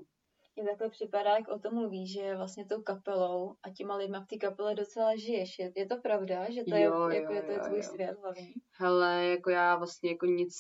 Mně 0.56 0.66
takhle 0.70 0.90
připadá, 0.90 1.38
jak 1.38 1.48
o 1.48 1.60
tom 1.60 1.74
mluvíš, 1.74 2.14
že 2.14 2.36
vlastně 2.36 2.66
tou 2.66 2.82
kapelou 2.82 3.56
a 3.64 3.70
těma 3.70 3.96
lidma 3.96 4.20
v 4.20 4.28
té 4.28 4.38
kapele 4.38 4.76
docela 4.76 5.16
žiješ. 5.16 5.60
Je, 5.60 5.72
je 5.76 5.86
to 5.86 5.98
pravda, 5.98 6.52
že 6.52 6.64
to 6.64 6.76
je, 6.76 6.82
Jo, 6.82 6.92
jako, 6.92 7.02
jo, 7.02 7.10
je, 7.10 7.42
to 7.44 7.52
je 7.52 7.58
jo, 7.58 7.64
tvůj 7.66 7.78
jo. 7.78 7.84
svět 7.84 8.18
hlavní? 8.22 8.54
Hele, 8.72 9.26
jako 9.26 9.50
já 9.50 9.76
vlastně 9.76 10.10
jako 10.10 10.26
nic 10.26 10.54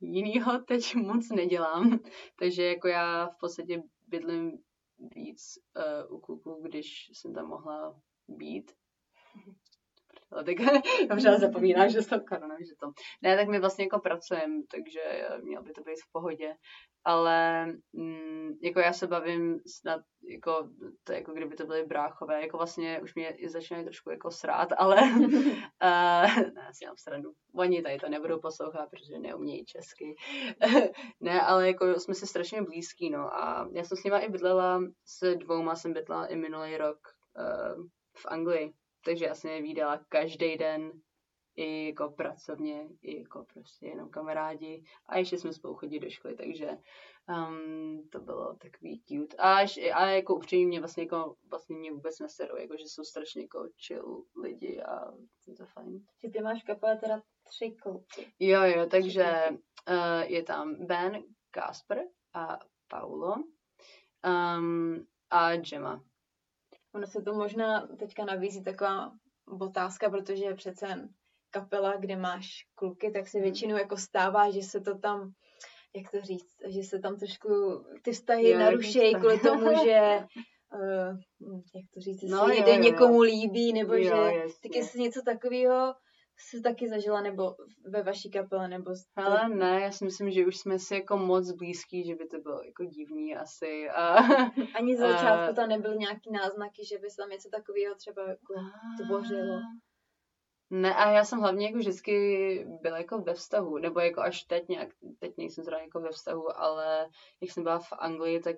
jinýho 0.00 0.58
teď 0.58 0.94
moc 0.94 1.30
nedělám, 1.30 1.98
takže 2.38 2.64
jako 2.64 2.88
já 2.88 3.26
v 3.28 3.38
podstatě 3.40 3.82
bydlím 4.08 4.58
víc 4.98 5.58
uh, 6.08 6.16
u 6.16 6.20
kluků, 6.20 6.62
když 6.62 7.10
jsem 7.12 7.34
tam 7.34 7.46
mohla 7.46 8.00
být. 8.28 8.72
Já 11.08 11.14
pořád 11.14 11.38
zapomínám, 11.38 11.88
že 11.88 12.02
jsem 12.02 12.20
korona, 12.20 12.56
že 12.60 12.74
to. 12.80 12.92
Ne, 13.22 13.36
tak 13.36 13.48
my 13.48 13.60
vlastně 13.60 13.84
jako 13.84 13.98
pracujeme, 13.98 14.62
takže 14.70 15.00
eh, 15.00 15.38
mělo 15.42 15.64
by 15.64 15.72
to 15.72 15.82
být 15.82 16.00
v 16.08 16.12
pohodě. 16.12 16.54
Ale 17.04 17.66
mm, 17.92 18.50
jako 18.62 18.80
já 18.80 18.92
se 18.92 19.06
bavím 19.06 19.60
snad, 19.66 20.00
jako, 20.30 20.68
to 21.04 21.12
jako 21.12 21.32
kdyby 21.32 21.56
to 21.56 21.66
byly 21.66 21.84
bráchové, 21.84 22.42
jako 22.42 22.56
vlastně 22.56 23.00
už 23.02 23.14
mě 23.14 23.30
i 23.30 23.48
začínají 23.48 23.84
trošku 23.84 24.10
jako 24.10 24.30
srát, 24.30 24.68
ale 24.76 24.96
uh, 25.02 25.40
ne, 26.54 26.70
si 26.72 26.86
mám 26.86 26.96
srandu. 26.96 27.32
Oni 27.54 27.82
tady 27.82 27.96
to 27.96 28.08
nebudou 28.08 28.40
poslouchat, 28.40 28.90
protože 28.90 29.18
neumějí 29.18 29.64
česky. 29.64 30.14
ne, 31.20 31.40
ale 31.40 31.66
jako 31.66 31.94
jsme 31.94 32.14
si 32.14 32.26
strašně 32.26 32.62
blízký, 32.62 33.10
no 33.10 33.34
a 33.34 33.68
já 33.72 33.84
jsem 33.84 33.98
s 33.98 34.04
nima 34.04 34.18
i 34.18 34.28
bydlela, 34.28 34.80
s 35.04 35.34
dvouma 35.34 35.76
jsem 35.76 35.92
bydlela 35.92 36.26
i 36.26 36.36
minulý 36.36 36.76
rok 36.76 36.98
uh, 37.38 37.86
v 38.16 38.26
Anglii, 38.28 38.72
takže 39.06 39.24
já 39.24 39.34
jsem 39.34 39.50
je 39.50 39.62
vídala 39.62 39.98
každý 40.08 40.56
den, 40.56 40.92
i 41.56 41.86
jako 41.86 42.10
pracovně, 42.10 42.88
i 43.02 43.20
jako 43.20 43.44
prostě 43.52 43.86
jenom 43.86 44.10
kamarádi 44.10 44.84
a 45.06 45.18
ještě 45.18 45.38
jsme 45.38 45.52
spolu 45.52 45.74
chodili 45.74 46.00
do 46.00 46.10
školy, 46.10 46.36
takže 46.36 46.70
um, 47.28 48.08
to 48.12 48.20
bylo 48.20 48.54
takový 48.54 49.02
cute. 49.02 49.36
A, 49.36 49.58
a 49.94 50.06
jako 50.06 50.34
upřímně 50.34 50.66
mě 50.66 50.80
vlastně, 50.80 51.02
jako, 51.02 51.36
vlastně 51.50 51.76
mě 51.76 51.92
vůbec 51.92 52.18
neserou, 52.18 52.56
jako 52.56 52.76
že 52.76 52.84
jsou 52.84 53.04
strašně 53.04 53.42
jako 53.42 53.68
chill 53.86 54.24
lidi 54.42 54.82
a 54.82 55.12
je 55.46 55.54
to 55.54 55.66
fajn. 55.66 56.06
Že 56.22 56.30
ty 56.30 56.40
máš 56.40 56.62
v 56.62 56.66
kapele 56.66 56.96
teda 56.96 57.22
tři 57.42 57.70
kluky. 57.70 58.32
Jo, 58.38 58.62
jo, 58.62 58.86
takže 58.90 59.32
uh, 59.50 60.22
je 60.22 60.42
tam 60.42 60.86
Ben, 60.86 61.22
Kasper 61.50 62.02
a 62.34 62.58
Paulo 62.88 63.34
um, 64.26 65.06
a 65.30 65.56
Gemma. 65.56 66.04
Ono 66.96 67.06
se 67.06 67.22
to 67.22 67.34
možná 67.34 67.86
teďka 67.98 68.24
nabízí 68.24 68.64
taková 68.64 69.10
otázka, 69.60 70.10
protože 70.10 70.44
je 70.44 70.54
přece 70.54 71.08
kapela, 71.50 71.96
kde 71.96 72.16
máš 72.16 72.48
kluky, 72.74 73.10
tak 73.10 73.28
se 73.28 73.38
Mhm. 73.38 73.42
většinou 73.42 73.76
jako 73.76 73.96
stává, 73.96 74.50
že 74.50 74.62
se 74.62 74.80
to 74.80 74.98
tam, 74.98 75.30
jak 75.96 76.10
to 76.10 76.20
říct, 76.20 76.56
že 76.66 76.82
se 76.82 76.98
tam 76.98 77.16
trošku 77.18 77.48
ty 78.02 78.12
vztahy 78.12 78.50
Jo, 78.50 78.58
narušejí 78.58 79.14
kvůli 79.14 79.38
tomu, 79.38 79.66
že 79.84 80.24
uh, 80.74 81.18
jak 81.74 81.84
to 81.94 82.00
říct, 82.00 82.22
No, 82.22 82.46
se 82.46 82.52
jo, 82.52 82.58
jeden 82.58 82.74
jo, 82.74 82.84
jo. 82.84 82.90
někomu 82.90 83.20
líbí, 83.20 83.72
nebo 83.72 83.94
Jo, 83.94 84.02
že 84.02 84.36
jasně. 84.38 84.54
tak 84.62 84.76
jestli 84.76 85.00
něco 85.00 85.22
takového 85.24 85.94
jsi 86.38 86.62
taky 86.62 86.88
zažila, 86.88 87.20
nebo 87.20 87.56
ve 87.88 88.02
vaší 88.02 88.30
kapele, 88.30 88.68
nebo 88.68 88.94
z- 88.94 89.06
Ale 89.16 89.48
ne, 89.48 89.80
já 89.80 89.92
si 89.92 90.04
myslím, 90.04 90.30
že 90.30 90.46
už 90.46 90.56
jsme 90.56 90.78
si 90.78 90.94
jako 90.94 91.16
moc 91.16 91.52
blízký, 91.52 92.04
že 92.04 92.14
by 92.14 92.26
to 92.26 92.38
bylo 92.38 92.62
jako 92.62 92.84
divný 92.84 93.36
asi. 93.36 93.88
A, 93.90 94.14
ani 94.78 94.94
a- 94.98 95.00
začátku 95.00 95.54
tam 95.54 95.68
nebyly 95.68 95.96
nějaký 95.98 96.30
náznaky, 96.32 96.84
že 96.84 96.98
by 96.98 97.10
se 97.10 97.16
tam 97.16 97.30
něco 97.30 97.48
takového 97.48 97.94
třeba 97.94 98.28
jako 98.28 98.54
tvořilo. 99.06 99.60
Ne, 100.70 100.94
a 100.94 101.10
já 101.10 101.24
jsem 101.24 101.38
hlavně 101.38 101.66
jako 101.66 101.78
vždycky 101.78 102.66
byla 102.82 102.98
jako 102.98 103.18
ve 103.18 103.34
vztahu, 103.34 103.78
nebo 103.78 104.00
jako 104.00 104.20
až 104.20 104.42
teď 104.42 104.68
nějak, 104.68 104.88
teď 105.18 105.32
nejsem 105.36 105.64
zrovna 105.64 105.84
jako 105.84 106.00
ve 106.00 106.10
vztahu, 106.10 106.58
ale 106.60 107.08
jak 107.40 107.50
jsem 107.50 107.62
byla 107.62 107.78
v 107.78 107.92
Anglii, 107.92 108.40
tak 108.40 108.56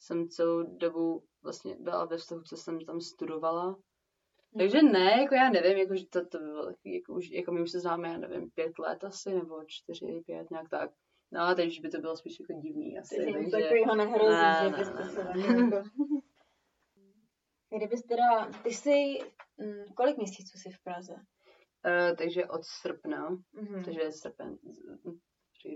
jsem 0.00 0.28
celou 0.28 0.62
dobu 0.62 1.24
vlastně 1.42 1.76
byla 1.80 2.04
ve 2.04 2.16
vztahu, 2.16 2.42
co 2.42 2.56
jsem 2.56 2.80
tam 2.80 3.00
studovala. 3.00 3.76
Takže 4.58 4.82
ne, 4.82 5.22
jako 5.22 5.34
já 5.34 5.50
nevím, 5.50 5.78
jako, 5.78 5.96
že 5.96 6.06
to, 6.06 6.26
to 6.26 6.38
by 6.38 6.44
bylo 6.44 6.66
takový, 6.66 6.94
jako, 6.94 7.12
už, 7.14 7.30
jako 7.30 7.52
my 7.52 7.62
už 7.62 7.70
se 7.70 7.80
známe, 7.80 8.08
já 8.08 8.18
nevím, 8.18 8.50
pět 8.50 8.78
let 8.78 9.04
asi, 9.04 9.34
nebo 9.34 9.64
čtyři, 9.66 10.22
pět, 10.26 10.50
nějak 10.50 10.68
tak. 10.68 10.90
No 11.32 11.40
a 11.40 11.54
teď 11.54 11.68
už 11.68 11.80
by 11.80 11.88
to 11.88 11.98
bylo 12.00 12.16
spíš 12.16 12.40
jako 12.40 12.60
divný 12.60 12.98
asi, 12.98 13.16
Takže 13.16 13.32
takže... 13.32 13.44
nic 13.44 13.52
takového 13.52 13.94
nehrozí, 13.96 14.34
Ne, 14.34 14.60
že 14.64 14.70
ne, 14.70 14.78
byste 14.78 15.04
ne, 15.04 15.10
se 15.10 15.20
jako... 15.20 15.88
Kdybys 17.76 18.02
teda, 18.02 18.50
ty 18.62 18.70
jsi, 18.70 19.18
mm, 19.58 19.84
kolik 19.96 20.16
měsíců 20.16 20.58
jsi 20.58 20.70
v 20.70 20.82
Praze? 20.84 21.14
Uh, 21.14 22.16
takže 22.16 22.46
od 22.46 22.64
srpna, 22.64 23.28
Mhm. 23.52 23.84
takže 23.84 24.12
srpen, 24.12 24.58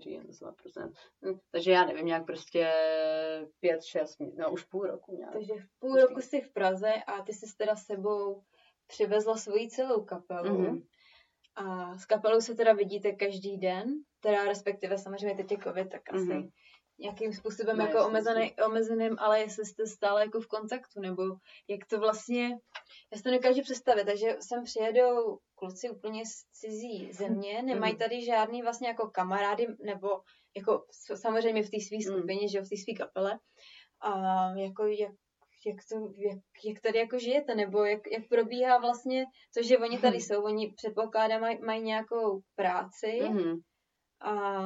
říjen, 0.03 0.27
procent. 0.63 0.99
Hm, 1.25 1.39
Takže 1.51 1.73
já 1.73 1.85
nevím, 1.85 2.07
nějak 2.07 2.27
prostě 2.27 2.73
pět, 3.61 3.85
šest, 3.85 4.17
no 4.21 4.53
už 4.53 4.65
půl 4.65 4.87
roku 4.87 5.17
nějak. 5.17 5.33
Takže 5.33 5.55
v 5.55 5.79
půl 5.79 5.91
Počkej. 5.91 6.09
roku 6.09 6.21
jsi 6.21 6.41
v 6.41 6.53
Praze 6.53 6.95
a 7.07 7.23
ty 7.23 7.33
jsi 7.33 7.57
teda 7.57 7.77
sebou 7.77 8.43
přivezla 8.97 9.37
svoji 9.37 9.69
celou 9.71 10.05
kapelu. 10.05 10.59
Mhm. 10.59 10.83
A 11.55 11.95
s 11.99 12.05
kapelou 12.07 12.41
se 12.41 12.55
teda 12.55 12.73
vidíte 12.73 13.13
každý 13.13 13.59
den, 13.59 13.87
teda 14.21 14.45
respektive 14.45 14.99
samozřejmě 14.99 15.35
teď 15.37 15.51
je 15.53 15.59
covid, 15.59 15.91
tak 15.91 16.13
asi 16.15 16.25
Mhm. 16.35 16.49
nějakým 16.99 17.33
způsobem 17.33 17.77
Ne, 17.79 17.85
jako 17.85 18.07
omezený, 18.07 18.53
omezeným, 18.67 19.17
ale 19.19 19.41
jestli 19.41 19.65
jste 19.67 19.87
stále 19.87 20.21
jako 20.25 20.41
v 20.41 20.47
kontaktu, 20.47 21.01
nebo 21.01 21.23
jak 21.69 21.87
to 21.87 21.99
vlastně, 22.01 22.51
já 23.13 23.17
si 23.19 23.23
to 23.23 23.31
nedokážu 23.31 23.63
představit, 23.63 24.05
takže 24.05 24.37
sem 24.41 24.65
přijedou 24.65 25.39
kluci 25.55 25.91
úplně 25.91 26.27
z 26.27 26.45
cizí 26.53 27.13
země, 27.13 27.63
nemají 27.63 27.93
Mhm. 27.93 27.99
tady 27.99 28.25
žádný 28.25 28.63
vlastně 28.63 28.89
jako 28.89 29.11
kamarády, 29.11 29.67
nebo 29.85 30.09
jako 30.57 30.85
samozřejmě 31.15 31.63
v 31.63 31.71
té 31.71 31.81
své 31.81 31.97
Mm. 31.97 32.03
skupině, 32.19 32.49
že 32.49 32.59
jo, 32.59 32.65
v 32.65 32.69
té 32.69 32.77
své 32.77 32.95
kapele, 32.95 33.39
a 34.01 34.13
jako 34.57 34.87
jak, 34.87 35.13
jak, 35.67 35.77
to, 35.89 35.97
jak, 36.17 36.39
jak 36.65 36.81
tady 36.81 36.99
jako 36.99 37.19
žijete, 37.19 37.55
nebo 37.55 37.85
jak, 37.85 38.01
jak 38.13 38.29
probíhá 38.29 38.79
vlastně 38.79 39.25
to, 39.55 39.63
že 39.63 39.79
oni 39.79 39.99
tady 39.99 40.17
Mhm. 40.17 40.21
jsou, 40.21 40.43
oni 40.43 40.73
předpokládám 40.77 41.41
mají, 41.41 41.59
mají 41.63 41.83
nějakou 41.83 42.41
práci 42.55 43.19
Mhm. 43.23 43.55
a 44.21 44.61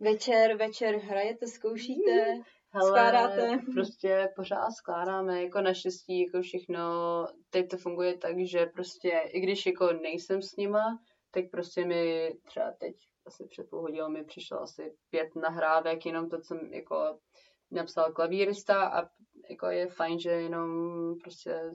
večer, 0.00 0.56
večer 0.56 0.96
hrajete, 0.96 1.46
zkoušíte, 1.46 2.24
Hele, 2.72 2.88
skládáte. 2.88 3.58
prostě 3.74 4.28
pořád 4.36 4.70
skládáme, 4.70 5.42
jako 5.42 5.60
naštěstí, 5.60 6.20
jako 6.26 6.42
všechno, 6.42 6.80
teď 7.50 7.68
to 7.70 7.76
funguje 7.76 8.18
tak, 8.18 8.34
že 8.50 8.66
prostě, 8.66 9.10
i 9.26 9.40
když 9.40 9.66
jako 9.66 9.92
nejsem 9.92 10.42
s 10.42 10.56
nima, 10.56 10.98
tak 11.30 11.44
prostě 11.50 11.84
mi 11.84 12.32
třeba 12.46 12.72
teď, 12.80 12.94
asi 13.26 13.46
před 13.50 13.70
půl 13.70 13.80
hodinou 13.80 14.08
mi 14.08 14.24
přišlo 14.24 14.60
asi 14.60 14.94
pět 15.10 15.36
nahrávek, 15.36 16.06
jenom 16.06 16.28
to, 16.28 16.36
co 16.38 16.44
jsem 16.44 16.72
jako 16.72 17.18
napsal 17.70 18.12
klavírista 18.12 18.86
a 18.88 19.08
jako 19.50 19.66
je 19.66 19.86
fajn, 19.86 20.18
že 20.18 20.30
jenom 20.30 20.70
prostě 21.22 21.74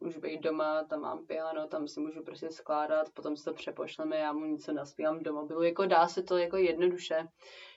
už 0.00 0.16
být 0.16 0.40
doma, 0.40 0.84
tam 0.84 1.00
mám 1.00 1.26
piano, 1.26 1.66
tam 1.66 1.88
si 1.88 2.00
můžu 2.00 2.22
prostě 2.22 2.50
skládat, 2.50 3.10
potom 3.14 3.36
si 3.36 3.44
to 3.44 3.52
přepošleme, 3.54 4.16
já 4.16 4.32
mu 4.32 4.44
něco 4.44 4.72
naspívám 4.72 5.22
do 5.22 5.32
mobilu, 5.32 5.62
jako 5.62 5.86
dá 5.86 6.08
se 6.08 6.22
to 6.22 6.36
jako 6.36 6.56
jednoduše. 6.56 7.28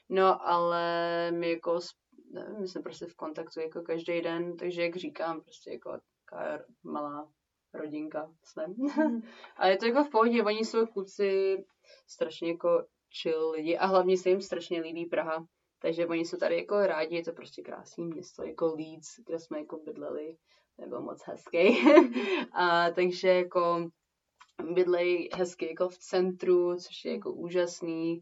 No, 0.10 0.48
ale 0.48 0.82
my 1.32 1.52
jako, 1.52 1.80
nevím, 2.32 2.60
my 2.60 2.68
jsme 2.68 2.82
prostě 2.82 3.06
v 3.06 3.16
kontaktu 3.16 3.60
jako 3.60 3.82
každý 3.82 4.22
den, 4.22 4.58
takže 4.58 4.84
jak 4.84 4.96
říkám, 4.96 5.42
prostě 5.42 5.72
jako 5.72 6.00
taková 6.26 6.60
malá 6.84 7.32
rodinka 7.74 8.32
jsme. 8.44 8.66
a 9.58 9.68
je 9.68 9.78
to 9.78 9.86
jako 9.86 10.04
v 10.04 10.10
pohodě, 10.10 10.44
oni 10.44 10.66
jsou 10.66 10.86
kluci 10.86 11.58
strašně 12.08 12.52
jako 12.52 12.86
chill 13.22 13.52
lidi 13.52 13.78
a 13.78 13.86
hlavně 13.86 14.18
se 14.18 14.30
jim 14.30 14.42
strašně 14.42 14.82
líbí 14.82 15.06
Praha. 15.06 15.48
Takže 15.82 16.08
oni 16.08 16.26
jsou 16.26 16.38
tady 16.38 16.58
jako 16.58 16.88
rádi, 16.88 17.16
je 17.16 17.24
to 17.24 17.34
prostě 17.34 17.62
krásný 17.62 18.06
město, 18.06 18.44
jako 18.44 18.66
Leeds, 18.66 19.20
kde 19.26 19.40
jsme 19.40 19.60
jako 19.60 19.78
bydleli, 19.78 20.38
nebyl 20.78 21.02
moc 21.02 21.24
hezký. 21.26 21.78
a 22.54 22.92
takže 22.92 23.28
jako 23.28 23.90
bydlej 24.74 25.30
hezky 25.34 25.68
jako 25.68 25.90
v 25.90 25.98
centru, 25.98 26.76
což 26.76 27.06
je 27.06 27.14
jako 27.14 27.34
úžasný. 27.34 28.22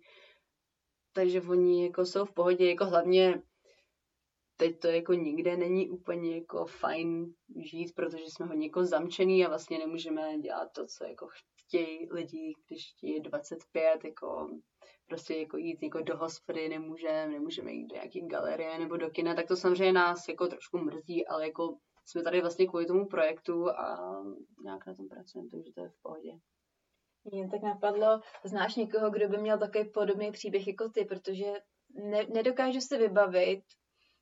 Takže 1.13 1.41
oni 1.41 1.83
jako 1.83 2.05
jsou 2.05 2.25
v 2.25 2.33
pohodě, 2.33 2.69
jako 2.69 2.85
hlavně 2.85 3.41
teď 4.57 4.79
to 4.79 4.87
jako 4.87 5.13
nikde 5.13 5.57
není 5.57 5.89
úplně 5.89 6.35
jako 6.35 6.65
fajn 6.65 7.33
žít, 7.55 7.95
protože 7.95 8.23
jsme 8.23 8.45
hodně 8.45 8.67
jako 8.67 8.85
zamčený 8.85 9.45
a 9.45 9.49
vlastně 9.49 9.77
nemůžeme 9.77 10.39
dělat 10.39 10.71
to, 10.75 10.85
co 10.85 11.03
jako 11.03 11.27
chtějí 11.65 12.07
lidi, 12.11 12.53
když 12.67 12.95
je 13.01 13.19
25, 13.19 14.03
jako 14.03 14.49
prostě 15.09 15.35
jako 15.35 15.57
jít 15.57 15.83
jako 15.83 16.01
do 16.01 16.17
hospody 16.17 16.69
nemůžeme, 16.69 17.27
nemůžeme 17.27 17.71
jít 17.71 17.87
do 17.87 17.95
nějaké 17.95 18.19
galerie 18.19 18.79
nebo 18.79 18.97
do 18.97 19.09
kina, 19.09 19.35
tak 19.35 19.47
to 19.47 19.55
samozřejmě 19.55 19.93
nás 19.93 20.27
jako 20.27 20.47
trošku 20.47 20.77
mrzí, 20.77 21.27
ale 21.27 21.47
jako 21.47 21.77
jsme 22.05 22.23
tady 22.23 22.41
vlastně 22.41 22.67
kvůli 22.67 22.85
tomu 22.85 23.05
projektu 23.05 23.69
a 23.69 23.97
nějak 24.63 24.85
na 24.85 24.95
tom 24.95 25.09
pracujeme, 25.09 25.49
takže 25.49 25.71
to 25.75 25.81
je 25.81 25.89
v 25.89 26.01
pohodě. 26.01 26.31
Mě 27.31 27.49
tak 27.49 27.61
napadlo, 27.61 28.19
znáš 28.43 28.75
někoho, 28.75 29.09
kdo 29.09 29.29
by 29.29 29.37
měl 29.37 29.57
takový 29.57 29.89
podobný 29.89 30.31
příběh 30.31 30.67
jako 30.67 30.89
ty, 30.89 31.05
protože 31.05 31.45
ne, 31.89 32.25
nedokážu 32.33 32.81
si 32.81 32.97
vybavit 32.97 33.63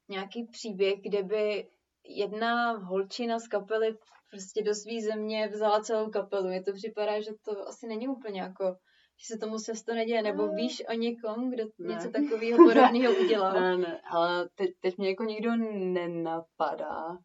nějaký 0.09 0.47
příběh, 0.51 1.01
kde 1.01 1.23
by 1.23 1.69
jedna 2.03 2.71
holčina 2.71 3.39
z 3.39 3.47
kapely 3.47 3.97
prostě 4.31 4.63
do 4.63 4.75
své 4.75 5.01
země 5.01 5.47
vzala 5.47 5.81
celou 5.81 6.09
kapelu. 6.09 6.49
Je 6.49 6.63
to 6.63 6.73
připadá, 6.73 7.21
že 7.21 7.31
to 7.45 7.67
asi 7.67 7.87
není 7.87 8.07
úplně 8.07 8.41
jako, 8.41 8.75
že 9.17 9.25
se 9.25 9.37
tomu 9.37 9.57
často 9.65 9.93
neděje, 9.93 10.21
nebo 10.21 10.47
víš 10.47 10.83
o 10.89 10.93
někom, 10.93 11.49
kdo 11.49 11.63
Ne. 11.77 11.93
něco 11.93 12.09
takového 12.09 12.57
podobného 12.57 13.13
udělal. 13.13 13.53
Ne, 13.59 13.77
ne, 13.77 14.01
ale 14.09 14.49
teď, 14.55 14.69
teď 14.79 14.97
mě 14.97 15.09
jako 15.09 15.23
nikdo 15.23 15.55
nenapadá. 15.73 17.17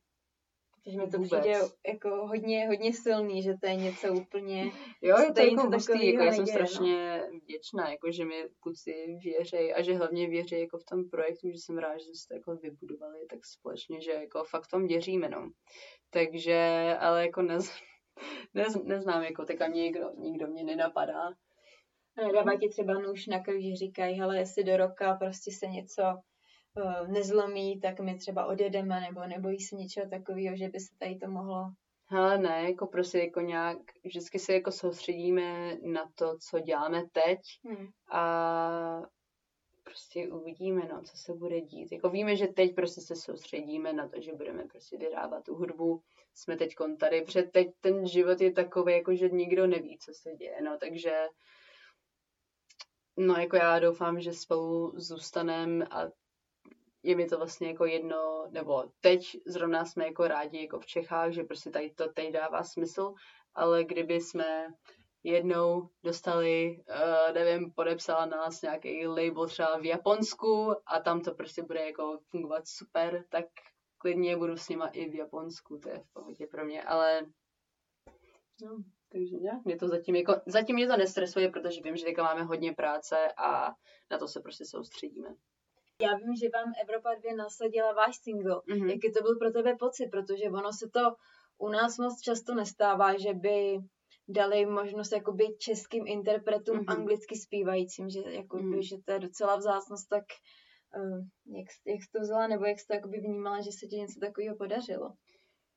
Takže 0.85 0.99
mi 0.99 1.11
to 1.11 1.19
Vůbec. 1.19 1.41
přijde 1.41 1.59
jako 1.87 2.27
hodně, 2.27 2.67
hodně 2.67 2.93
silný, 2.93 3.43
že 3.43 3.55
to 3.61 3.67
je 3.67 3.75
něco 3.75 4.13
úplně... 4.15 4.73
Jo, 5.03 5.17
je 5.19 5.33
to 5.33 5.41
jako 5.41 5.71
hustý, 5.71 6.07
jako 6.13 6.23
já 6.25 6.33
jsem 6.33 6.45
neděje, 6.45 6.59
no. 6.59 6.67
strašně 6.67 7.23
vděčná, 7.43 7.91
jako 7.91 8.13
že 8.13 8.25
mi 8.25 8.45
kluci 8.61 9.19
věří 9.25 9.73
a 9.73 9.83
že 9.83 9.95
hlavně 9.95 10.29
věří 10.29 10.61
jako 10.61 10.79
v 10.79 10.85
tom 10.85 11.11
projektu, 11.11 11.51
že 11.51 11.59
jsem 11.59 11.79
rád, 11.79 11.99
že 11.99 12.05
jsme 12.05 12.29
to 12.29 12.35
jako 12.35 12.57
vybudovali 12.57 13.27
tak 13.31 13.47
společně, 13.47 14.01
že 14.01 14.11
jako 14.13 14.45
fakt 14.45 14.67
tom 14.67 14.87
věříme, 14.87 15.29
no. 15.29 15.51
Takže, 16.11 16.97
ale 17.01 17.27
jako 17.27 17.43
nez, 17.43 17.73
nez, 18.55 18.77
neznám, 18.85 19.23
jako 19.23 19.45
tak 19.45 19.61
ani 19.61 19.81
nikdo, 19.83 20.11
nikdo 20.19 20.47
mě 20.47 20.65
nenapadá. 20.65 21.35
Dávají 22.17 22.59
ti 22.59 22.69
třeba 22.69 22.95
nůž 22.95 23.27
na 23.27 23.43
že 23.59 23.77
říkají, 23.77 24.19
hele, 24.19 24.39
jestli 24.39 24.65
do 24.65 24.77
roka 24.77 25.15
prostě 25.15 25.51
se 25.53 25.67
něco 25.67 26.03
uh, 26.03 27.09
nezlomí, 27.09 27.81
tak 27.81 28.01
my 28.01 28.15
třeba 28.15 28.47
odjedeme, 28.47 29.01
nebo 29.01 29.27
nebojí 29.27 29.61
se 29.61 29.77
něčeho 29.77 30.11
takového, 30.11 30.57
že 30.57 30.69
by 30.69 30.81
se 30.81 30.95
tady 30.99 31.17
to 31.17 31.31
mohlo... 31.31 31.71
Hele, 32.11 32.39
ne, 32.39 32.63
jako 32.63 32.87
prostě 32.87 33.19
jako 33.19 33.41
nějak, 33.41 33.79
vždycky 34.05 34.39
se 34.39 34.55
jako 34.55 34.73
soustředíme 34.73 35.77
na 35.83 36.11
to, 36.15 36.37
co 36.39 36.61
děláme 36.61 37.03
teď 37.13 37.39
Hmm. 37.65 37.87
a 38.11 39.03
prostě 39.85 40.29
uvidíme, 40.29 40.83
no, 40.93 41.03
co 41.03 41.17
se 41.17 41.35
bude 41.35 41.61
dít. 41.61 41.93
Jako 41.93 42.11
víme, 42.11 42.37
že 42.37 42.47
teď 42.47 42.75
prostě 42.75 43.01
se 43.01 43.17
soustředíme 43.17 43.93
na 43.93 44.09
to, 44.09 44.21
že 44.21 44.33
budeme 44.33 44.65
prostě 44.65 44.97
vyrábat 44.99 45.45
tu 45.45 45.55
hudbu. 45.55 46.03
Jsme 46.35 46.57
teď 46.57 46.75
tady, 46.99 47.23
protože 47.23 47.43
teď 47.43 47.69
ten 47.81 48.07
život 48.07 48.41
je 48.41 48.53
takový, 48.53 48.93
jako 48.93 49.15
že 49.15 49.29
nikdo 49.29 49.67
neví, 49.67 49.99
co 49.99 50.13
se 50.15 50.35
děje, 50.35 50.63
no, 50.63 50.79
takže 50.79 51.13
no, 53.17 53.35
jako 53.35 53.57
já 53.57 53.79
doufám, 53.79 54.21
že 54.21 54.33
spolu 54.33 54.93
zůstaneme 54.97 55.87
a 55.91 56.11
je 57.03 57.17
mi 57.17 57.27
to 57.27 57.39
vlastně 57.39 57.69
jako 57.69 57.85
jedno, 57.85 58.47
nebo 58.51 58.85
teď 59.01 59.37
zrovna 59.47 59.85
jsme 59.85 60.07
jako 60.07 60.29
rádi 60.29 60.63
jako 60.63 60.81
v 60.81 60.87
Čechách, 60.87 61.33
že 61.33 61.43
prostě 61.45 61.71
tady 61.71 61.91
to 61.91 62.13
teď 62.13 62.33
dává 62.33 62.63
smysl, 62.63 63.15
ale 63.55 63.85
kdyby 63.85 64.21
jsme 64.21 64.69
jednou 65.25 65.89
dostali, 66.03 66.85
uh, 66.89 67.35
nevím, 67.35 67.73
podepsala 67.73 68.27
nás 68.27 68.63
nějaký 68.63 69.07
label 69.07 69.47
třeba 69.47 69.79
v 69.79 69.85
Japonsku 69.85 70.75
a 70.87 71.01
tam 71.01 71.21
to 71.21 71.35
prostě 71.35 71.63
bude 71.63 71.87
jako 71.87 72.19
fungovat 72.31 72.69
super, 72.69 73.25
tak 73.29 73.45
klidně 73.99 74.37
budu 74.37 74.57
s 74.57 74.69
nima 74.69 74.87
i 74.87 75.11
v 75.11 75.15
Japonsku, 75.15 75.79
to 75.79 75.89
je 75.89 75.99
v 75.99 76.13
pohodě 76.13 76.47
pro 76.47 76.65
mě, 76.65 76.83
ale 76.83 77.23
no, 78.63 78.83
takže 79.13 79.37
nějak 79.37 79.65
mě 79.65 79.77
to 79.77 79.89
zatím 79.89 80.15
jako, 80.15 80.35
zatím 80.47 80.77
mě 80.77 80.87
to 80.89 80.97
nestresuje, 80.97 81.51
protože 81.51 81.81
vím, 81.85 81.97
že 81.97 82.05
teďka 82.05 82.23
máme 82.23 82.43
hodně 82.43 82.73
práce 82.73 83.33
a 83.37 83.75
na 84.11 84.19
to 84.19 84.29
se 84.29 84.41
prostě 84.41 84.65
soustředíme. 84.65 85.29
Já 86.01 86.17
vím, 86.17 86.35
že 86.37 86.49
vám 86.55 86.73
Evropa 86.83 87.15
2 87.15 87.37
nasadila 87.37 87.93
váš 87.93 88.17
single. 88.17 88.61
Mhm. 88.67 88.89
Jaký 88.89 89.13
to 89.13 89.23
byl 89.23 89.37
pro 89.37 89.51
tebe 89.51 89.77
pocit? 89.79 90.09
Protože 90.11 90.45
ono 90.45 90.73
se 90.73 90.89
to 90.93 91.01
u 91.59 91.69
nás 91.69 91.99
moc 91.99 92.21
často 92.21 92.55
nestává, 92.55 93.19
že 93.19 93.35
by 93.35 93.79
dali 94.29 94.67
možnost 94.67 95.13
jakoby 95.13 95.45
českým 95.59 96.07
interpretům 96.07 96.77
Mhm. 96.77 96.85
anglicky 96.89 97.37
zpívajícím, 97.37 98.11
že, 98.11 98.21
jakoby, 98.27 98.63
Mhm. 98.63 98.83
že 98.83 98.97
to 99.05 99.13
je 99.13 99.19
docela 99.19 99.57
vzácnost, 99.57 100.09
tak 100.09 100.25
uh, 100.97 101.19
jak, 101.57 101.67
jak 101.87 102.03
jsi 102.03 102.11
to 102.13 102.21
vzala, 102.21 102.47
nebo 102.47 102.65
jak 102.65 102.81
jsi 102.81 102.87
to 102.87 102.95
jakoby 102.95 103.21
vnímala, 103.21 103.61
že 103.61 103.73
se 103.73 103.87
ti 103.87 103.97
něco 103.97 104.21
takového 104.21 104.57
podařilo? 104.57 105.13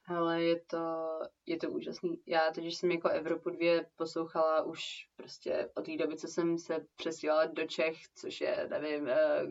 Ale 0.07 0.43
je 0.43 0.61
to, 0.67 1.19
je 1.45 1.57
to 1.57 1.69
úžasný. 1.69 2.21
Já 2.27 2.51
totiž 2.51 2.75
jsem 2.75 2.91
jako 2.91 3.09
Evropu 3.09 3.49
2 3.49 3.83
poslouchala 3.95 4.61
už 4.61 4.81
prostě 5.15 5.69
od 5.75 5.85
té 5.85 5.97
doby, 5.97 6.17
co 6.17 6.27
jsem 6.27 6.57
se 6.57 6.85
přesílala 6.95 7.45
do 7.45 7.65
Čech, 7.67 7.97
což 8.15 8.41
je, 8.41 8.67
nevím, 8.69 9.07
eh, 9.07 9.47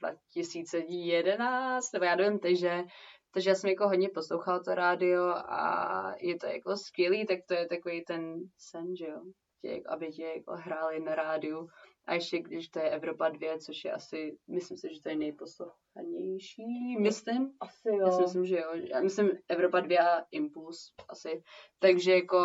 2011, 0.00 1.92
nebo 1.92 2.04
já 2.04 2.16
nevím, 2.16 2.38
takže, 2.38 2.84
takže 3.30 3.50
já 3.50 3.56
jsem 3.56 3.70
jako 3.70 3.88
hodně 3.88 4.08
poslouchala 4.08 4.58
to 4.58 4.74
rádio 4.74 5.22
a 5.34 6.14
je 6.20 6.38
to 6.38 6.46
jako 6.46 6.76
skvělý, 6.76 7.26
tak 7.26 7.38
to 7.48 7.54
je 7.54 7.68
takový 7.68 8.04
ten 8.04 8.34
sen, 8.58 8.96
že 8.96 9.06
jo, 9.06 9.22
tě, 9.60 9.82
aby 9.88 10.08
tě 10.08 10.24
jako 10.24 10.52
hráli 10.56 11.00
na 11.00 11.14
rádiu. 11.14 11.68
A 12.06 12.14
ještě 12.14 12.38
když 12.38 12.68
to 12.68 12.78
je 12.78 12.90
Evropa 12.90 13.28
2, 13.28 13.58
což 13.58 13.84
je 13.84 13.92
asi, 13.92 14.38
myslím 14.48 14.76
si, 14.78 14.94
že 14.94 15.02
to 15.02 15.08
je 15.08 15.16
nejposlouchanější, 15.16 16.96
myslím. 17.00 17.52
Asi 17.60 17.88
Já 18.00 18.10
si 18.10 18.22
myslím, 18.22 18.46
že 18.46 18.56
jo. 18.56 18.70
Já 18.74 19.00
myslím 19.00 19.30
Evropa 19.48 19.80
2 19.80 20.08
a 20.08 20.24
Impuls 20.30 20.76
asi. 21.08 21.42
Takže 21.78 22.14
jako, 22.14 22.38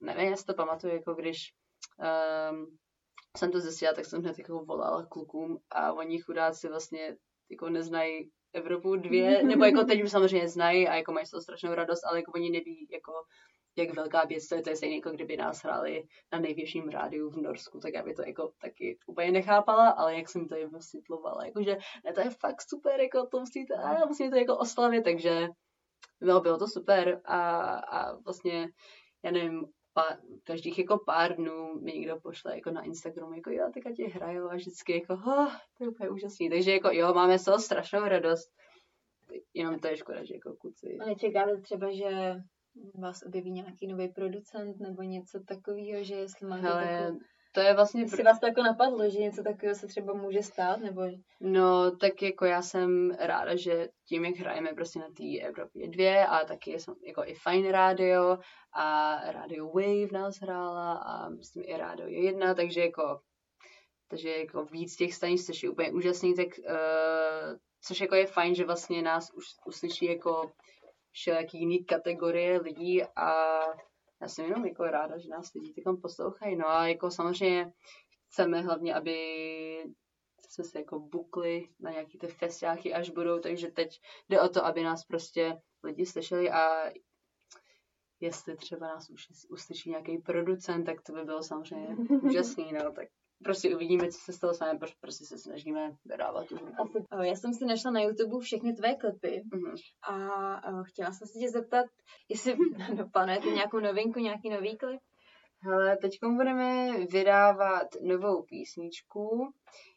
nevím, 0.00 0.30
já 0.30 0.36
si 0.36 0.44
to 0.44 0.54
pamatuju, 0.54 0.94
jako 0.94 1.14
když 1.14 1.38
um, 2.50 2.78
jsem 3.36 3.52
to 3.52 3.60
zjistila, 3.60 3.92
tak 3.92 4.04
jsem 4.04 4.22
hned 4.22 4.38
jako 4.38 4.64
volala 4.64 5.06
klukům 5.06 5.58
a 5.70 5.92
oni 5.92 6.18
chudáci 6.18 6.68
vlastně 6.68 7.16
jako 7.50 7.68
neznají 7.68 8.30
Evropu 8.52 8.96
2, 8.96 9.42
nebo 9.42 9.64
jako 9.64 9.84
teď 9.84 10.02
už 10.02 10.10
samozřejmě 10.10 10.48
znají 10.48 10.88
a 10.88 10.94
jako 10.94 11.12
mají 11.12 11.26
z 11.26 11.30
toho 11.30 11.40
strašnou 11.40 11.74
radost, 11.74 12.04
ale 12.04 12.18
jako 12.18 12.32
oni 12.34 12.50
neví 12.50 12.88
jako 12.92 13.12
jak 13.76 13.94
velká 13.94 14.24
věc 14.24 14.48
to 14.48 14.54
je, 14.54 14.62
to 14.62 14.70
je 14.70 14.76
stejně 14.76 14.96
jako 14.96 15.10
kdyby 15.10 15.36
nás 15.36 15.62
hráli 15.62 16.04
na 16.32 16.38
největším 16.38 16.88
rádiu 16.88 17.30
v 17.30 17.36
Norsku, 17.36 17.78
tak 17.78 17.94
já 17.94 18.02
by 18.02 18.14
to 18.14 18.22
jako 18.22 18.52
taky 18.60 18.98
úplně 19.06 19.32
nechápala, 19.32 19.88
ale 19.88 20.16
jak 20.16 20.28
jsem 20.28 20.48
to 20.48 20.56
jim 20.56 20.70
vysvětlovala, 20.70 21.44
jakože 21.44 21.76
ne, 22.04 22.12
to 22.12 22.20
je 22.20 22.30
fakt 22.30 22.62
super, 22.68 23.00
jako 23.00 23.26
to 23.26 23.40
musíte, 23.40 23.74
a 23.74 24.06
musíte 24.06 24.30
to 24.30 24.36
jako 24.36 24.56
oslavit, 24.56 25.04
takže 25.04 25.48
bylo, 26.20 26.40
bylo 26.40 26.58
to 26.58 26.66
super 26.66 27.20
a, 27.24 27.60
a 27.78 28.16
vlastně, 28.16 28.68
já 29.22 29.30
nevím, 29.30 29.66
pár, 29.96 30.18
každých 30.44 30.78
jako 30.78 30.98
pár 31.06 31.36
dnů 31.36 31.80
mi 31.80 31.92
někdo 31.92 32.20
pošle 32.20 32.54
jako 32.54 32.70
na 32.70 32.82
Instagramu, 32.82 33.34
jako 33.34 33.50
jo, 33.50 33.70
teďka 33.74 33.92
tě 33.92 34.08
hraju 34.08 34.48
a 34.48 34.54
vždycky 34.54 34.92
jako, 34.92 35.12
oh, 35.12 35.52
to 35.78 35.84
je 35.84 35.88
úplně 35.88 36.10
úžasný. 36.10 36.50
Takže 36.50 36.72
jako 36.72 36.88
jo, 36.92 37.14
máme 37.14 37.38
z 37.38 37.44
toho 37.44 37.58
strašnou 37.58 38.04
radost. 38.04 38.50
Jenom 39.54 39.78
to 39.78 39.88
je 39.88 39.96
škoda, 39.96 40.24
že 40.24 40.34
jako 40.34 40.56
kluci. 40.56 40.98
A 41.00 41.06
nečekáte 41.06 41.60
třeba, 41.60 41.92
že 41.92 42.34
vás 42.94 43.22
objeví 43.26 43.50
nějaký 43.50 43.86
nový 43.86 44.08
producent 44.08 44.80
nebo 44.80 45.02
něco 45.02 45.40
takového, 45.48 46.04
že 46.04 46.14
jestli 46.14 46.46
máte 46.46 46.62
Hele, 46.62 46.98
takovou... 46.98 47.18
to 47.52 47.60
je 47.60 47.74
vlastně... 47.74 48.02
Jestli 48.02 48.22
vás 48.22 48.40
to 48.40 48.46
jako 48.46 48.62
napadlo, 48.62 49.10
že 49.10 49.18
něco 49.18 49.42
takového 49.42 49.74
se 49.74 49.86
třeba 49.86 50.14
může 50.14 50.42
stát, 50.42 50.80
nebo... 50.80 51.02
No, 51.40 51.96
tak 51.96 52.22
jako 52.22 52.44
já 52.44 52.62
jsem 52.62 53.10
ráda, 53.18 53.56
že 53.56 53.88
tím, 54.08 54.24
jak 54.24 54.36
hrajeme 54.36 54.72
prostě 54.74 54.98
na 54.98 55.06
té 55.16 55.46
Evropě 55.46 55.88
2 55.88 56.24
a 56.24 56.44
taky 56.44 56.70
je 56.70 56.78
jako 57.06 57.24
i 57.24 57.34
Fine 57.34 57.72
Radio 57.72 58.38
a 58.72 59.16
Radio 59.32 59.66
Wave 59.66 60.12
nás 60.12 60.36
hrála 60.40 60.92
a 60.92 61.28
myslím 61.28 61.62
i 61.66 61.76
Radio 61.76 62.08
1, 62.08 62.54
takže 62.54 62.80
jako 62.80 63.20
takže 64.08 64.30
jako 64.30 64.64
víc 64.64 64.96
těch 64.96 65.14
stanic, 65.14 65.46
což 65.46 65.62
je 65.62 65.70
úplně 65.70 65.92
úžasný, 65.92 66.34
tak 66.34 66.46
uh, 66.58 67.56
což 67.82 68.00
jako 68.00 68.14
je 68.14 68.26
fajn, 68.26 68.54
že 68.54 68.64
vlastně 68.64 69.02
nás 69.02 69.30
už 69.34 69.44
uslyší 69.66 70.06
jako 70.06 70.50
všelijaký 71.16 71.58
jiný 71.58 71.84
kategorie 71.84 72.60
lidí 72.60 73.02
a 73.04 73.60
já 74.20 74.28
jsem 74.28 74.44
jenom 74.44 74.66
jako 74.66 74.84
ráda, 74.84 75.18
že 75.18 75.28
nás 75.28 75.54
lidi 75.54 75.82
tam 75.82 76.00
poslouchají. 76.00 76.56
No 76.56 76.68
a 76.68 76.86
jako 76.86 77.10
samozřejmě 77.10 77.72
chceme 78.28 78.60
hlavně, 78.60 78.94
aby 78.94 79.16
jsme 80.48 80.64
se 80.64 80.78
jako 80.78 80.98
bukli 80.98 81.68
na 81.80 81.90
nějaký 81.90 82.18
ty 82.18 82.26
festiáky, 82.26 82.94
až 82.94 83.10
budou, 83.10 83.38
takže 83.38 83.68
teď 83.68 84.00
jde 84.28 84.40
o 84.40 84.48
to, 84.48 84.64
aby 84.64 84.82
nás 84.82 85.04
prostě 85.04 85.60
lidi 85.82 86.06
slyšeli 86.06 86.50
a 86.50 86.92
jestli 88.20 88.56
třeba 88.56 88.86
nás 88.86 89.10
už 89.10 89.26
uslyší 89.50 89.90
nějaký 89.90 90.18
producent, 90.18 90.86
tak 90.86 91.02
to 91.02 91.12
by 91.12 91.24
bylo 91.24 91.42
samozřejmě 91.42 91.96
úžasný, 92.22 92.72
no, 92.72 92.92
tak 92.92 93.08
prostě 93.44 93.76
uvidíme, 93.76 94.08
co 94.08 94.18
se 94.18 94.32
z 94.32 94.38
toho 94.38 94.54
stane, 94.54 94.78
prostě 95.00 95.24
se 95.24 95.38
snažíme 95.38 95.96
vydávat 96.04 96.46
tu 96.48 96.58
Já 97.22 97.34
jsem 97.36 97.54
si 97.54 97.64
našla 97.64 97.90
na 97.90 98.00
YouTube 98.00 98.40
všechny 98.40 98.74
tvé 98.74 98.94
klipy 98.94 99.42
mm-hmm. 99.52 99.74
a 100.02 100.82
chtěla 100.82 101.12
jsem 101.12 101.28
se 101.28 101.38
tě 101.38 101.50
zeptat, 101.50 101.86
jestli 102.28 102.56
doplánujete 102.96 103.48
nějakou 103.48 103.80
novinku, 103.80 104.18
nějaký 104.18 104.50
nový 104.50 104.76
klip? 104.76 105.00
Hele, 105.62 105.96
teď 105.96 106.12
budeme 106.36 106.98
vydávat 107.06 107.86
novou 108.02 108.42
písničku. 108.42 109.52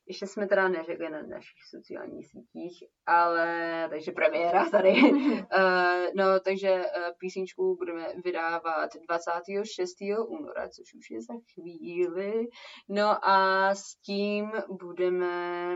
Ještě 0.10 0.28
jsme 0.28 0.48
teda 0.48 0.68
neřekli 0.68 1.10
na 1.10 1.22
našich 1.22 1.64
sociálních 1.70 2.28
sítích, 2.28 2.84
ale 3.06 3.88
takže 3.90 4.12
premiéra 4.12 4.70
tady. 4.70 4.90
uh, 4.92 5.40
no, 6.16 6.40
takže 6.44 6.76
uh, 6.76 6.84
písničku 7.20 7.76
budeme 7.76 8.08
vydávat 8.26 8.90
26. 9.08 9.98
února, 10.28 10.70
což 10.70 10.94
už 10.94 11.12
je 11.12 11.22
za 11.22 11.34
chvíli. 11.54 12.48
No 12.90 13.28
a 13.28 13.70
s 13.76 13.96
tím 13.96 14.52
budeme 14.70 15.76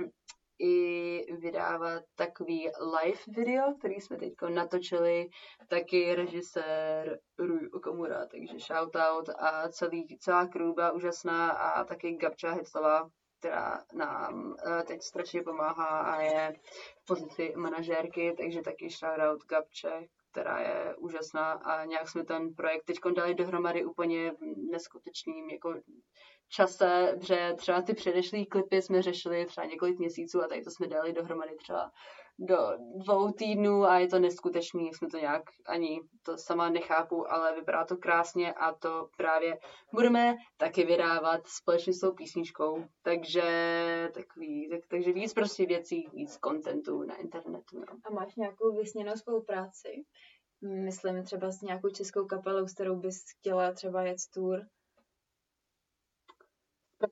i 0.60 1.36
vydávat 1.40 2.04
takový 2.16 2.70
live 3.04 3.20
video, 3.28 3.74
který 3.80 4.02
jsme 4.02 4.18
teď 4.18 4.34
natočili, 4.50 5.30
taky 5.68 6.16
režisér 6.16 7.20
Rui 7.40 7.70
Okamura, 7.70 8.26
takže 8.26 8.60
shoutout 8.60 9.30
a 9.40 9.70
celý, 9.70 10.18
celá 10.20 10.50
byla 10.76 10.92
úžasná 10.92 11.50
a 11.52 11.84
taky 11.84 12.16
Gabča 12.16 12.52
Heclová, 12.52 13.10
která 13.44 13.84
nám 13.94 14.46
uh, 14.46 14.82
teď 14.88 15.02
strašně 15.02 15.44
pomáhá 15.44 16.00
a 16.00 16.22
je 16.22 16.54
v 17.02 17.06
pozici 17.06 17.54
manažérky, 17.56 18.34
takže 18.38 18.62
taky 18.62 18.90
shoutout 18.90 19.46
Gabče, 19.46 20.08
která 20.32 20.60
je 20.60 20.96
úžasná 20.96 21.52
a 21.52 21.86
nějak 21.86 22.10
jsme 22.10 22.24
ten 22.24 22.54
projekt 22.54 22.84
teď 22.86 22.98
dali 23.16 23.36
dohromady 23.36 23.86
úplně 23.86 24.34
neskutečným 24.72 25.50
jako 25.50 25.74
čase, 26.54 27.16
že 27.22 27.54
třeba 27.58 27.82
ty 27.82 27.94
předešlý 27.94 28.46
klipy 28.46 28.82
jsme 28.82 29.02
řešili 29.02 29.46
třeba 29.46 29.66
několik 29.66 30.00
měsíců 30.00 30.44
a 30.44 30.48
tady 30.48 30.62
to 30.62 30.72
jsme 30.72 30.88
dali 30.88 31.14
dohromady 31.14 31.56
třeba 31.56 31.92
do 32.40 32.58
dvou 32.96 33.32
týdnů 33.32 33.84
a 33.84 34.00
je 34.00 34.08
to 34.08 34.20
neskutečný, 34.20 34.94
jsme 34.94 35.08
to 35.08 35.18
nějak 35.18 35.44
ani 35.68 36.02
to 36.26 36.38
sama 36.38 36.70
nechápu, 36.70 37.32
ale 37.32 37.56
vypadá 37.56 37.86
to 37.86 37.98
krásně 37.98 38.54
a 38.54 38.74
to 38.74 39.10
právě 39.18 39.60
budeme 39.94 40.36
taky 40.58 40.84
vydávat 40.84 41.48
společně 41.48 41.94
s 41.94 42.00
tou 42.00 42.12
písničkou, 42.12 42.84
takže 43.02 43.44
takový, 44.14 44.70
tak, 44.70 44.80
takže 44.88 45.14
víc 45.14 45.34
prostě 45.34 45.66
věcí, 45.66 46.08
víc 46.14 46.38
kontentu 46.38 47.04
na 47.04 47.16
internetu. 47.16 47.80
No. 47.80 47.86
A 48.06 48.14
máš 48.14 48.36
nějakou 48.36 48.76
vysněnou 48.76 49.14
spolupráci? 49.16 49.90
Myslím 50.62 51.24
třeba 51.24 51.52
s 51.52 51.62
nějakou 51.62 51.90
českou 51.90 52.26
kapelou, 52.26 52.68
s 52.68 52.74
kterou 52.74 52.96
bys 52.96 53.24
chtěla 53.40 53.72
třeba 53.72 54.02
jet 54.02 54.18
tour? 54.34 54.60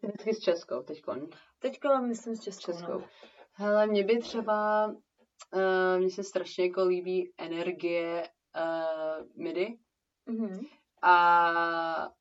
Vždycky 0.02 0.34
s 0.34 0.40
Českou 0.40 0.82
teďkon. 0.84 1.30
Teďko 1.60 2.02
myslím 2.02 2.36
s 2.36 2.40
Českou. 2.40 2.72
Českou. 2.72 2.92
No. 2.92 3.08
Hele, 3.54 3.88
mě 3.88 4.04
by 4.04 4.20
třeba, 4.20 4.88
uh, 4.88 5.98
mně 5.98 6.10
se 6.10 6.24
strašně 6.24 6.66
jako 6.66 6.86
líbí 6.86 7.34
energie 7.38 8.30
uh, 8.56 9.44
MIDI. 9.44 9.78
Mm-hmm. 10.28 10.68
A, 11.02 12.14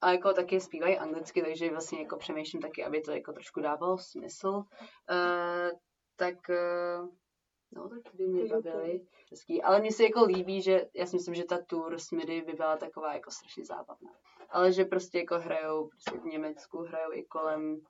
a 0.00 0.10
jako 0.10 0.32
taky 0.32 0.60
zpívají 0.60 0.98
anglicky, 0.98 1.42
takže 1.42 1.70
vlastně 1.70 2.02
jako 2.02 2.16
přemýšlím 2.16 2.62
taky, 2.62 2.84
aby 2.84 3.00
to 3.00 3.10
jako 3.10 3.32
trošku 3.32 3.60
dávalo 3.60 3.98
smysl. 3.98 4.48
Uh, 4.48 5.70
tak 6.16 6.34
uh, 6.48 7.08
No, 7.74 7.88
tak 7.88 8.14
by 8.14 8.26
mě 8.26 8.44
bavili. 8.46 9.06
Hezký. 9.30 9.62
Ale 9.62 9.80
mně 9.80 9.92
se 9.92 10.02
jako 10.02 10.24
líbí, 10.24 10.62
že 10.62 10.86
já 10.94 11.06
si 11.06 11.16
myslím, 11.16 11.34
že 11.34 11.44
ta 11.44 11.58
tour 11.62 11.98
s 11.98 12.10
MIDI 12.10 12.42
by 12.42 12.52
byla 12.52 12.76
taková 12.76 13.14
jako 13.14 13.30
strašně 13.30 13.64
zábavná. 13.64 14.12
Ale 14.50 14.72
že 14.72 14.84
prostě 14.84 15.18
jako 15.18 15.38
hrajou 15.38 15.88
prostě 15.88 16.18
v 16.18 16.24
Německu, 16.24 16.78
hrajou 16.78 17.12
i 17.12 17.24
kolem, 17.24 17.80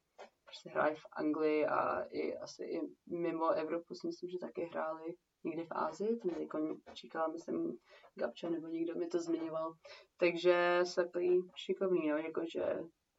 prostě 0.45 0.71
hráli 0.71 0.95
v 0.95 1.07
Anglii 1.13 1.67
a 1.67 2.03
i 2.03 2.37
asi 2.37 2.65
i 2.65 2.81
mimo 3.07 3.51
Evropu 3.51 3.95
si 3.95 4.07
myslím, 4.07 4.31
že 4.31 4.39
taky 4.39 4.65
hráli 4.65 5.15
někde 5.45 5.65
v 5.65 5.73
Ázii, 5.73 6.17
to 6.17 6.29
mě 6.29 6.43
jako 6.43 6.77
čekala, 6.95 7.29
myslím, 7.29 7.79
Gabča 8.15 8.51
nebo 8.51 8.67
někdo 8.67 8.95
mi 8.95 9.07
to 9.07 9.19
zmiňoval. 9.21 9.75
Takže 10.17 10.81
se 10.85 11.05
takový 11.05 11.51
šikovný, 11.57 12.09
no, 12.09 12.17
jakože 12.17 12.79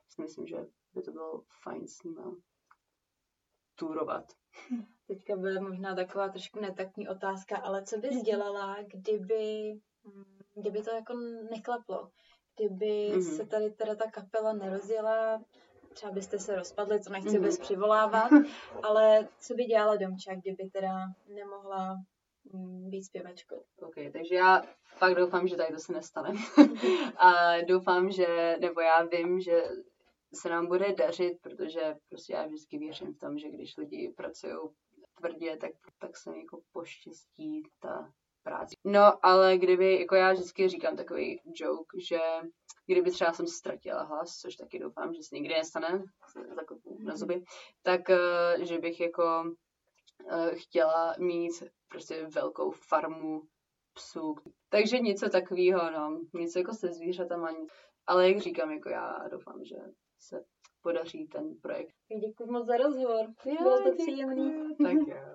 si 0.10 0.21
myslím, 0.21 0.47
že 0.47 0.58
by 0.93 1.01
to 1.01 1.12
bylo 1.12 1.43
fajn 1.63 1.88
s 1.88 2.04
nima 2.04 2.36
turovat. 3.75 4.25
Teďka 5.07 5.35
byla 5.35 5.61
možná 5.61 5.95
taková 5.95 6.29
trošku 6.29 6.59
netaktní 6.59 7.07
otázka, 7.07 7.57
ale 7.57 7.83
co 7.83 7.97
bys 7.97 8.21
dělala, 8.21 8.77
kdyby, 8.88 9.73
mm, 10.03 10.39
kdyby 10.55 10.81
to 10.81 10.89
jako 10.91 11.13
neklaplo? 11.51 12.09
Kdyby 12.55 13.11
mm-hmm. 13.13 13.35
se 13.38 13.45
tady 13.45 13.69
teda 13.69 13.95
ta 13.95 14.11
kapela 14.11 14.53
nerozjela, 14.53 15.41
třeba 15.93 16.11
byste 16.11 16.39
se 16.39 16.55
rozpadli, 16.55 16.99
co 16.99 17.09
nechci 17.09 17.29
mm-hmm. 17.29 17.41
bez 17.41 17.59
přivolávat, 17.59 18.31
ale 18.83 19.27
co 19.39 19.53
by 19.53 19.63
dělala 19.63 19.95
Domča, 19.95 20.35
kdyby 20.35 20.69
teda 20.69 21.07
nemohla 21.27 21.95
mm, 22.53 22.89
být 22.89 23.03
zpěvačkou? 23.03 23.63
Ok, 23.81 23.95
takže 24.13 24.35
já 24.35 24.63
fakt 24.97 25.15
doufám, 25.15 25.47
že 25.47 25.55
tady 25.55 25.73
to 25.73 25.79
se 25.79 25.93
nestane. 25.93 26.33
a 27.17 27.61
doufám, 27.67 28.11
že, 28.11 28.57
nebo 28.59 28.81
já 28.81 29.03
vím, 29.03 29.39
že 29.39 29.63
se 30.36 30.50
nám 30.50 30.67
bude 30.67 30.93
dařit, 30.93 31.38
protože 31.41 31.95
prostě 32.10 32.34
já 32.34 32.45
vždycky 32.45 32.78
věřím 32.78 33.13
v 33.13 33.19
tom, 33.19 33.38
že 33.38 33.50
když 33.50 33.78
lidi 33.78 34.13
pracují 34.17 34.58
tvrdě, 35.15 35.58
tak, 35.58 35.71
tak 36.00 36.17
se 36.17 36.38
jako 36.38 36.62
poštěstí 36.71 37.63
ta 37.80 38.13
práce. 38.43 38.76
No, 38.84 39.26
ale 39.26 39.58
kdyby, 39.58 40.00
jako 40.00 40.15
já 40.15 40.34
vždycky 40.34 40.69
říkám 40.69 40.95
takový 40.95 41.41
joke, 41.45 42.02
že 42.02 42.19
kdyby 42.86 43.12
třeba 43.12 43.34
jsem 43.34 43.48
ztratila 43.48 44.04
hlas, 44.04 44.38
což 44.38 44.56
taky 44.56 44.80
doufám, 44.80 45.13
že 45.13 45.24
se 45.24 45.36
nikdy 45.36 45.54
nestane, 45.54 46.04
zakopu 46.56 46.98
na 47.00 47.15
zuby, 47.15 47.43
tak 47.82 48.10
eh, 48.10 48.65
že 48.65 48.80
bych 48.80 49.00
jako 49.00 49.54
eh, 50.32 50.56
chtěla 50.56 51.15
mít 51.19 51.63
prostě 51.88 52.28
velkou 52.28 52.71
farmu 52.71 53.41
psů. 53.93 54.36
Takže 54.69 55.00
něco 55.00 55.30
takového, 55.30 55.91
no, 55.91 56.21
něco 56.34 56.60
jako 56.60 56.74
se 56.74 56.88
zvířatama. 56.88 57.56
Ale 58.08 58.30
jak 58.30 58.39
říkám, 58.39 58.71
jako 58.71 58.89
já 58.89 59.28
doufám, 59.32 59.66
že 59.66 59.76
se 60.20 60.45
podaří 60.82 61.28
ten 61.28 61.55
projekt. 61.61 61.95
Děkuji 62.28 62.51
moc 62.51 62.68
za 62.68 62.78
rozhovor. 62.78 63.26
Jo, 63.45 63.55
Bylo 63.61 63.82
to 63.84 63.91
příjemný. 63.91 64.76
Tak 64.84 64.93
jo. 64.93 65.34